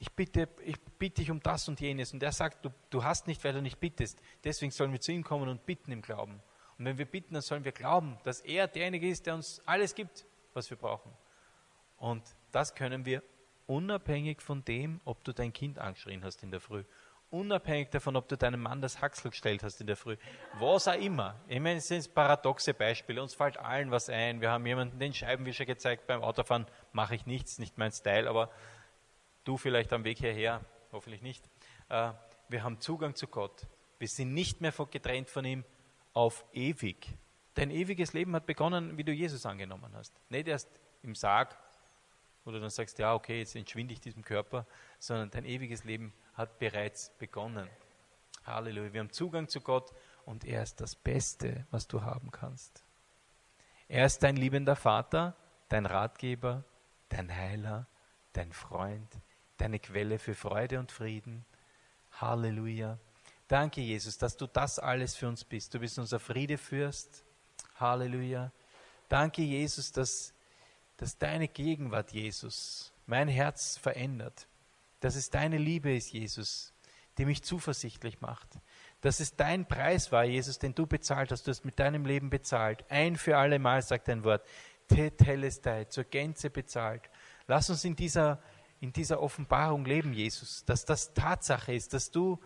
ich 0.00 0.10
bitte, 0.10 0.48
ich 0.64 0.78
bitte 0.98 1.22
dich 1.22 1.30
um 1.30 1.38
das 1.38 1.68
und 1.68 1.80
jenes. 1.80 2.12
Und 2.12 2.20
er 2.20 2.32
sagt, 2.32 2.64
du, 2.64 2.70
du 2.90 3.04
hast 3.04 3.28
nicht, 3.28 3.44
weil 3.44 3.52
du 3.52 3.62
nicht 3.62 3.78
bittest. 3.78 4.18
Deswegen 4.42 4.72
sollen 4.72 4.90
wir 4.90 5.00
zu 5.00 5.12
ihm 5.12 5.22
kommen 5.22 5.48
und 5.48 5.64
bitten 5.64 5.92
im 5.92 6.02
Glauben. 6.02 6.42
Und 6.78 6.84
wenn 6.84 6.98
wir 6.98 7.04
bitten, 7.04 7.34
dann 7.34 7.42
sollen 7.42 7.64
wir 7.64 7.70
glauben, 7.70 8.18
dass 8.24 8.40
er 8.40 8.66
derjenige 8.66 9.08
ist, 9.08 9.26
der 9.26 9.36
uns 9.36 9.62
alles 9.66 9.94
gibt, 9.94 10.26
was 10.52 10.68
wir 10.68 10.76
brauchen. 10.76 11.12
Und 11.96 12.24
das 12.50 12.74
können 12.74 13.06
wir 13.06 13.22
unabhängig 13.68 14.42
von 14.42 14.64
dem, 14.64 15.00
ob 15.04 15.22
du 15.22 15.32
dein 15.32 15.52
Kind 15.52 15.78
angeschrien 15.78 16.24
hast 16.24 16.42
in 16.42 16.50
der 16.50 16.60
Früh 16.60 16.82
unabhängig 17.34 17.90
davon, 17.90 18.16
ob 18.16 18.28
du 18.28 18.36
deinem 18.36 18.62
Mann 18.62 18.80
das 18.80 19.00
Haxel 19.00 19.30
gestellt 19.30 19.62
hast 19.62 19.80
in 19.80 19.86
der 19.86 19.96
Früh, 19.96 20.16
was 20.58 20.86
auch 20.88 20.94
immer. 20.94 21.34
Ich 21.48 21.60
meine, 21.60 21.78
es 21.78 21.88
sind 21.88 22.14
paradoxe 22.14 22.72
Beispiele, 22.72 23.20
uns 23.22 23.34
fällt 23.34 23.58
allen 23.58 23.90
was 23.90 24.08
ein. 24.08 24.40
Wir 24.40 24.50
haben 24.50 24.64
jemanden 24.64 24.98
den 24.98 25.12
Scheibenwischer 25.12 25.66
gezeigt 25.66 26.06
beim 26.06 26.22
Autofahren, 26.22 26.66
mache 26.92 27.16
ich 27.16 27.26
nichts, 27.26 27.58
nicht 27.58 27.76
mein 27.76 27.92
Style, 27.92 28.28
aber 28.28 28.50
du 29.44 29.56
vielleicht 29.56 29.92
am 29.92 30.04
Weg 30.04 30.18
hierher, 30.18 30.60
hoffentlich 30.92 31.22
nicht. 31.22 31.44
Äh, 31.88 32.12
wir 32.48 32.62
haben 32.62 32.80
Zugang 32.80 33.14
zu 33.14 33.26
Gott. 33.26 33.66
Wir 33.98 34.08
sind 34.08 34.32
nicht 34.32 34.60
mehr 34.60 34.72
getrennt 34.90 35.28
von 35.28 35.44
ihm 35.44 35.64
auf 36.12 36.44
ewig. 36.52 37.08
Dein 37.54 37.70
ewiges 37.70 38.12
Leben 38.12 38.34
hat 38.34 38.46
begonnen, 38.46 38.96
wie 38.96 39.04
du 39.04 39.12
Jesus 39.12 39.44
angenommen 39.46 39.92
hast. 39.94 40.12
Nicht 40.28 40.48
erst 40.48 40.68
im 41.02 41.14
Sarg, 41.14 41.56
wo 42.44 42.50
du 42.50 42.60
dann 42.60 42.70
sagst, 42.70 42.98
ja, 42.98 43.14
okay, 43.14 43.38
jetzt 43.38 43.56
entschwinde 43.56 43.94
ich 43.94 44.00
diesem 44.00 44.22
Körper, 44.22 44.66
sondern 44.98 45.30
dein 45.30 45.44
ewiges 45.44 45.84
Leben 45.84 46.12
hat 46.34 46.58
bereits 46.58 47.10
begonnen. 47.18 47.68
Halleluja. 48.44 48.92
Wir 48.92 49.00
haben 49.00 49.12
Zugang 49.12 49.48
zu 49.48 49.60
Gott 49.60 49.92
und 50.24 50.44
er 50.44 50.62
ist 50.62 50.80
das 50.80 50.94
Beste, 50.94 51.66
was 51.70 51.86
du 51.86 52.02
haben 52.02 52.30
kannst. 52.30 52.84
Er 53.88 54.06
ist 54.06 54.22
dein 54.22 54.36
liebender 54.36 54.76
Vater, 54.76 55.36
dein 55.68 55.86
Ratgeber, 55.86 56.64
dein 57.08 57.34
Heiler, 57.34 57.86
dein 58.32 58.52
Freund, 58.52 59.08
deine 59.56 59.78
Quelle 59.78 60.18
für 60.18 60.34
Freude 60.34 60.78
und 60.78 60.92
Frieden. 60.92 61.44
Halleluja. 62.12 62.98
Danke, 63.48 63.80
Jesus, 63.80 64.18
dass 64.18 64.36
du 64.36 64.46
das 64.46 64.78
alles 64.78 65.16
für 65.16 65.28
uns 65.28 65.44
bist. 65.44 65.74
Du 65.74 65.78
bist 65.78 65.98
unser 65.98 66.18
Friedefürst. 66.18 67.24
Halleluja. 67.76 68.52
Danke, 69.08 69.42
Jesus, 69.42 69.92
dass, 69.92 70.32
dass 70.96 71.18
deine 71.18 71.48
Gegenwart, 71.48 72.12
Jesus, 72.12 72.92
mein 73.06 73.28
Herz 73.28 73.76
verändert. 73.76 74.46
Dass 75.04 75.16
es 75.16 75.28
deine 75.28 75.58
Liebe 75.58 75.94
ist, 75.94 76.14
Jesus, 76.14 76.72
die 77.18 77.26
mich 77.26 77.42
zuversichtlich 77.42 78.22
macht. 78.22 78.48
Dass 79.02 79.20
es 79.20 79.36
dein 79.36 79.68
Preis 79.68 80.10
war, 80.12 80.24
Jesus, 80.24 80.58
den 80.58 80.74
du 80.74 80.86
bezahlt 80.86 81.30
hast. 81.30 81.46
Du 81.46 81.50
hast 81.50 81.66
mit 81.66 81.78
deinem 81.78 82.06
Leben 82.06 82.30
bezahlt. 82.30 82.86
Ein 82.88 83.16
für 83.16 83.36
alle 83.36 83.58
Mal, 83.58 83.82
sagt 83.82 84.08
dein 84.08 84.24
Wort. 84.24 84.46
Tetelestai, 84.88 85.84
zur 85.84 86.04
Gänze 86.04 86.48
bezahlt. 86.48 87.02
Lass 87.46 87.68
uns 87.68 87.84
in 87.84 87.96
dieser, 87.96 88.42
in 88.80 88.94
dieser 88.94 89.20
Offenbarung 89.20 89.84
leben, 89.84 90.14
Jesus, 90.14 90.64
dass 90.64 90.86
das 90.86 91.12
Tatsache 91.12 91.74
ist, 91.74 91.92
dass 91.92 92.10
du, 92.10 92.40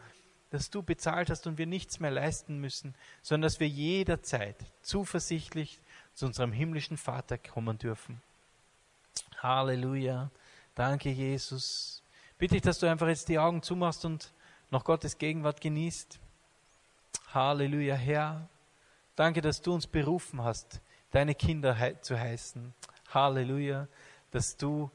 dass 0.50 0.68
du 0.68 0.82
bezahlt 0.82 1.30
hast 1.30 1.46
und 1.46 1.58
wir 1.58 1.66
nichts 1.68 2.00
mehr 2.00 2.10
leisten 2.10 2.58
müssen, 2.58 2.96
sondern 3.22 3.42
dass 3.46 3.60
wir 3.60 3.68
jederzeit 3.68 4.56
zuversichtlich 4.82 5.80
zu 6.12 6.26
unserem 6.26 6.50
himmlischen 6.50 6.96
Vater 6.96 7.38
kommen 7.38 7.78
dürfen. 7.78 8.20
Halleluja. 9.44 10.32
Danke, 10.74 11.10
Jesus. 11.10 11.97
Bitte 12.38 12.56
ich, 12.56 12.62
dass 12.62 12.78
du 12.78 12.86
einfach 12.86 13.08
jetzt 13.08 13.28
die 13.28 13.38
Augen 13.38 13.62
zumachst 13.62 14.04
und 14.04 14.32
noch 14.70 14.84
Gottes 14.84 15.18
Gegenwart 15.18 15.60
genießt. 15.60 16.20
Halleluja, 17.34 17.96
Herr. 17.96 18.48
Danke, 19.16 19.40
dass 19.40 19.60
du 19.60 19.74
uns 19.74 19.88
berufen 19.88 20.42
hast, 20.42 20.80
deine 21.10 21.34
Kinder 21.34 21.76
zu 22.00 22.18
heißen. 22.18 22.72
Halleluja, 23.12 23.88
dass 24.30 24.56
du, 24.56 24.90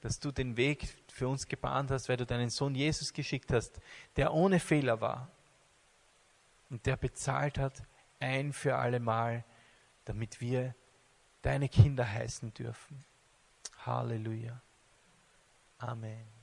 dass 0.00 0.18
du 0.18 0.32
den 0.32 0.56
Weg 0.56 0.88
für 1.08 1.28
uns 1.28 1.46
gebahnt 1.46 1.92
hast, 1.92 2.08
weil 2.08 2.16
du 2.16 2.26
deinen 2.26 2.50
Sohn 2.50 2.74
Jesus 2.74 3.12
geschickt 3.12 3.52
hast, 3.52 3.80
der 4.16 4.34
ohne 4.34 4.58
Fehler 4.58 5.00
war 5.00 5.30
und 6.70 6.84
der 6.86 6.96
bezahlt 6.96 7.58
hat 7.58 7.82
ein 8.18 8.52
für 8.52 8.76
alle 8.76 8.98
Mal, 8.98 9.44
damit 10.04 10.40
wir 10.40 10.74
deine 11.42 11.68
Kinder 11.68 12.10
heißen 12.10 12.52
dürfen. 12.54 13.04
Halleluja. 13.84 14.60
Amen. 15.78 16.37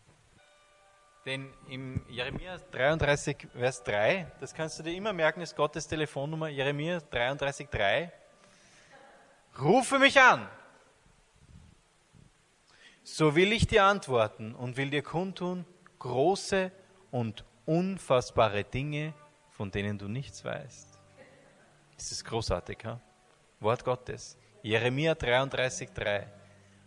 Denn 1.25 1.51
im 1.69 2.05
Jeremia 2.07 2.57
33, 2.71 3.47
Vers 3.57 3.83
3, 3.83 4.31
das 4.39 4.53
kannst 4.53 4.77
du 4.77 4.83
dir 4.83 4.93
immer 4.93 5.11
merken, 5.11 5.41
ist 5.41 5.55
Gottes 5.55 5.88
Telefonnummer, 5.88 6.49
Jeremia 6.49 6.99
33, 6.99 7.67
3. 7.67 8.11
Rufe 9.59 9.97
mich 9.97 10.19
an, 10.21 10.47
so 13.03 13.35
will 13.35 13.53
ich 13.53 13.65
dir 13.65 13.85
antworten 13.85 14.53
und 14.53 14.77
will 14.77 14.91
dir 14.91 15.01
kundtun 15.01 15.65
große 15.97 16.71
und 17.09 17.43
unfassbare 17.65 18.63
Dinge, 18.63 19.15
von 19.49 19.71
denen 19.71 19.97
du 19.97 20.07
nichts 20.07 20.45
weißt. 20.45 20.99
Das 21.95 22.11
ist 22.11 22.23
großartig, 22.25 22.77
ha? 22.83 22.99
Wort 23.59 23.83
Gottes. 23.83 24.38
Jeremia 24.61 25.15
33, 25.15 25.89
3. 25.89 26.31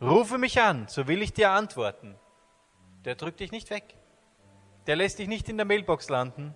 Rufe 0.01 0.39
mich 0.39 0.61
an, 0.61 0.87
so 0.87 1.09
will 1.09 1.23
ich 1.23 1.33
dir 1.33 1.51
antworten. 1.51 2.15
Der 3.05 3.17
drückt 3.17 3.41
dich 3.41 3.51
nicht 3.51 3.71
weg. 3.71 3.98
Der 4.89 4.97
lässt 4.97 5.19
dich 5.19 5.29
nicht 5.29 5.51
in 5.51 5.59
der 5.59 5.67
Mailbox 5.67 6.09
landen. 6.09 6.55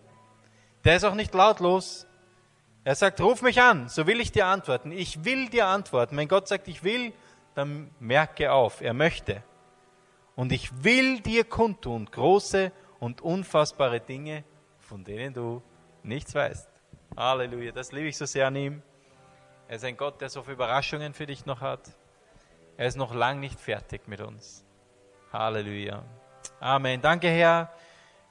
Der 0.84 0.96
ist 0.96 1.04
auch 1.04 1.14
nicht 1.14 1.34
lautlos. 1.34 2.06
Er 2.82 2.94
sagt, 2.94 3.20
ruf 3.20 3.42
mich 3.42 3.60
an, 3.60 3.90
so 3.90 4.06
will 4.06 4.20
ich 4.22 4.32
dir 4.32 4.46
antworten. 4.46 4.90
Ich 4.90 5.26
will 5.26 5.50
dir 5.50 5.66
antworten. 5.66 6.16
Wenn 6.16 6.28
Gott 6.28 6.48
sagt, 6.48 6.66
ich 6.66 6.82
will, 6.82 7.12
dann 7.54 7.90
merke 8.00 8.50
auf, 8.50 8.80
er 8.80 8.94
möchte. 8.94 9.42
Und 10.34 10.50
ich 10.50 10.82
will 10.82 11.20
dir 11.20 11.44
kundtun 11.44 12.06
große 12.10 12.72
und 13.00 13.20
unfassbare 13.20 14.00
Dinge, 14.00 14.44
von 14.78 15.04
denen 15.04 15.34
du 15.34 15.62
nichts 16.02 16.34
weißt. 16.34 16.70
Halleluja, 17.14 17.72
das 17.72 17.92
liebe 17.92 18.08
ich 18.08 18.16
so 18.16 18.24
sehr 18.24 18.46
an 18.46 18.56
ihm. 18.56 18.82
Er 19.68 19.76
ist 19.76 19.84
ein 19.84 19.96
Gott, 19.98 20.22
der 20.22 20.30
so 20.30 20.40
viele 20.42 20.54
Überraschungen 20.54 21.12
für 21.12 21.26
dich 21.26 21.44
noch 21.44 21.60
hat. 21.60 21.82
Er 22.78 22.86
ist 22.86 22.96
noch 22.96 23.14
lang 23.14 23.40
nicht 23.40 23.60
fertig 23.60 24.08
mit 24.08 24.22
uns. 24.22 24.64
Halleluja. 25.34 26.02
Amen. 26.60 27.02
Danke, 27.02 27.28
Herr 27.28 27.70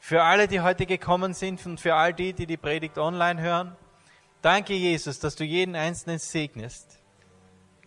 für 0.01 0.23
alle, 0.23 0.47
die 0.47 0.61
heute 0.61 0.87
gekommen 0.87 1.35
sind 1.35 1.63
und 1.67 1.79
für 1.79 1.93
all 1.93 2.11
die, 2.11 2.33
die 2.33 2.47
die 2.47 2.57
Predigt 2.57 2.97
online 2.97 3.39
hören. 3.39 3.77
Danke, 4.41 4.73
Jesus, 4.73 5.19
dass 5.19 5.35
du 5.35 5.43
jeden 5.43 5.75
Einzelnen 5.75 6.17
segnest. 6.17 6.99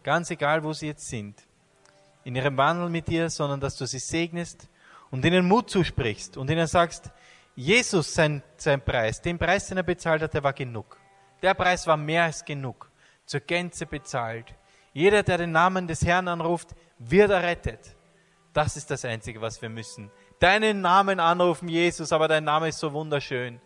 Ganz 0.05 0.31
egal, 0.31 0.63
wo 0.63 0.73
sie 0.73 0.87
jetzt 0.87 1.09
sind. 1.09 1.43
In 2.23 2.37
ihrem 2.37 2.57
Wandel 2.57 2.89
mit 2.89 3.09
dir, 3.09 3.29
sondern 3.29 3.59
dass 3.59 3.77
du 3.77 3.85
sie 3.85 3.99
segnest 3.99 4.69
und 5.11 5.25
ihnen 5.25 5.47
Mut 5.47 5.69
zusprichst 5.69 6.37
und 6.37 6.49
ihnen 6.49 6.69
sagst, 6.69 7.11
Jesus 7.57 8.15
sein, 8.15 8.45
sein 8.59 8.81
Preis, 8.81 9.21
den 9.21 9.37
Preis, 9.37 9.67
den 9.67 9.79
er 9.79 9.83
bezahlt 9.83 10.23
hat, 10.23 10.35
der 10.35 10.45
war 10.45 10.53
genug. 10.53 10.97
Der 11.43 11.55
Preis 11.55 11.85
war 11.89 11.97
mehr 11.97 12.23
als 12.23 12.45
genug. 12.45 12.91
Zur 13.27 13.41
Gänze 13.41 13.87
bezahlt. 13.87 14.55
Jeder, 14.93 15.25
der 15.25 15.39
den 15.39 15.51
Namen 15.51 15.89
des 15.89 16.07
Herrn 16.07 16.29
anruft, 16.29 16.77
wird 16.97 17.33
errettet. 17.33 17.97
Das 18.53 18.77
ist 18.77 18.89
das 18.89 19.05
Einzige, 19.05 19.41
was 19.41 19.61
wir 19.61 19.69
müssen 19.69 20.13
deinen 20.39 20.81
Namen 20.81 21.21
anrufen, 21.21 21.69
Jesus, 21.69 22.13
aber 22.13 22.29
dein 22.29 22.45
Name 22.45 22.69
ist 22.69 22.79
so 22.79 22.93
wunderschön. 22.93 23.61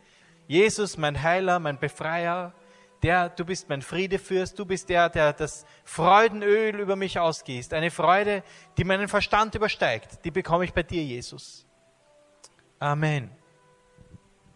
Jesus, 0.47 0.97
mein 0.97 1.23
Heiler, 1.23 1.59
mein 1.59 1.79
Befreier, 1.79 2.55
der, 3.03 3.29
du 3.29 3.45
bist 3.45 3.69
mein 3.69 3.83
Friedefürst, 3.83 4.59
du 4.59 4.65
bist 4.65 4.89
der, 4.89 5.09
der 5.09 5.33
das 5.33 5.65
Freudenöl 5.85 6.81
über 6.81 6.97
mich 6.97 7.19
ausgießt. 7.19 7.73
Eine 7.75 7.91
Freude, 7.91 8.43
die 8.77 8.85
meinen 8.85 9.09
Verstand 9.09 9.55
übersteigt, 9.55 10.25
die 10.25 10.31
bekomme 10.31 10.65
ich 10.65 10.73
bei 10.73 10.83
dir, 10.83 11.03
Jesus. 11.03 11.67
Amen. 12.79 13.38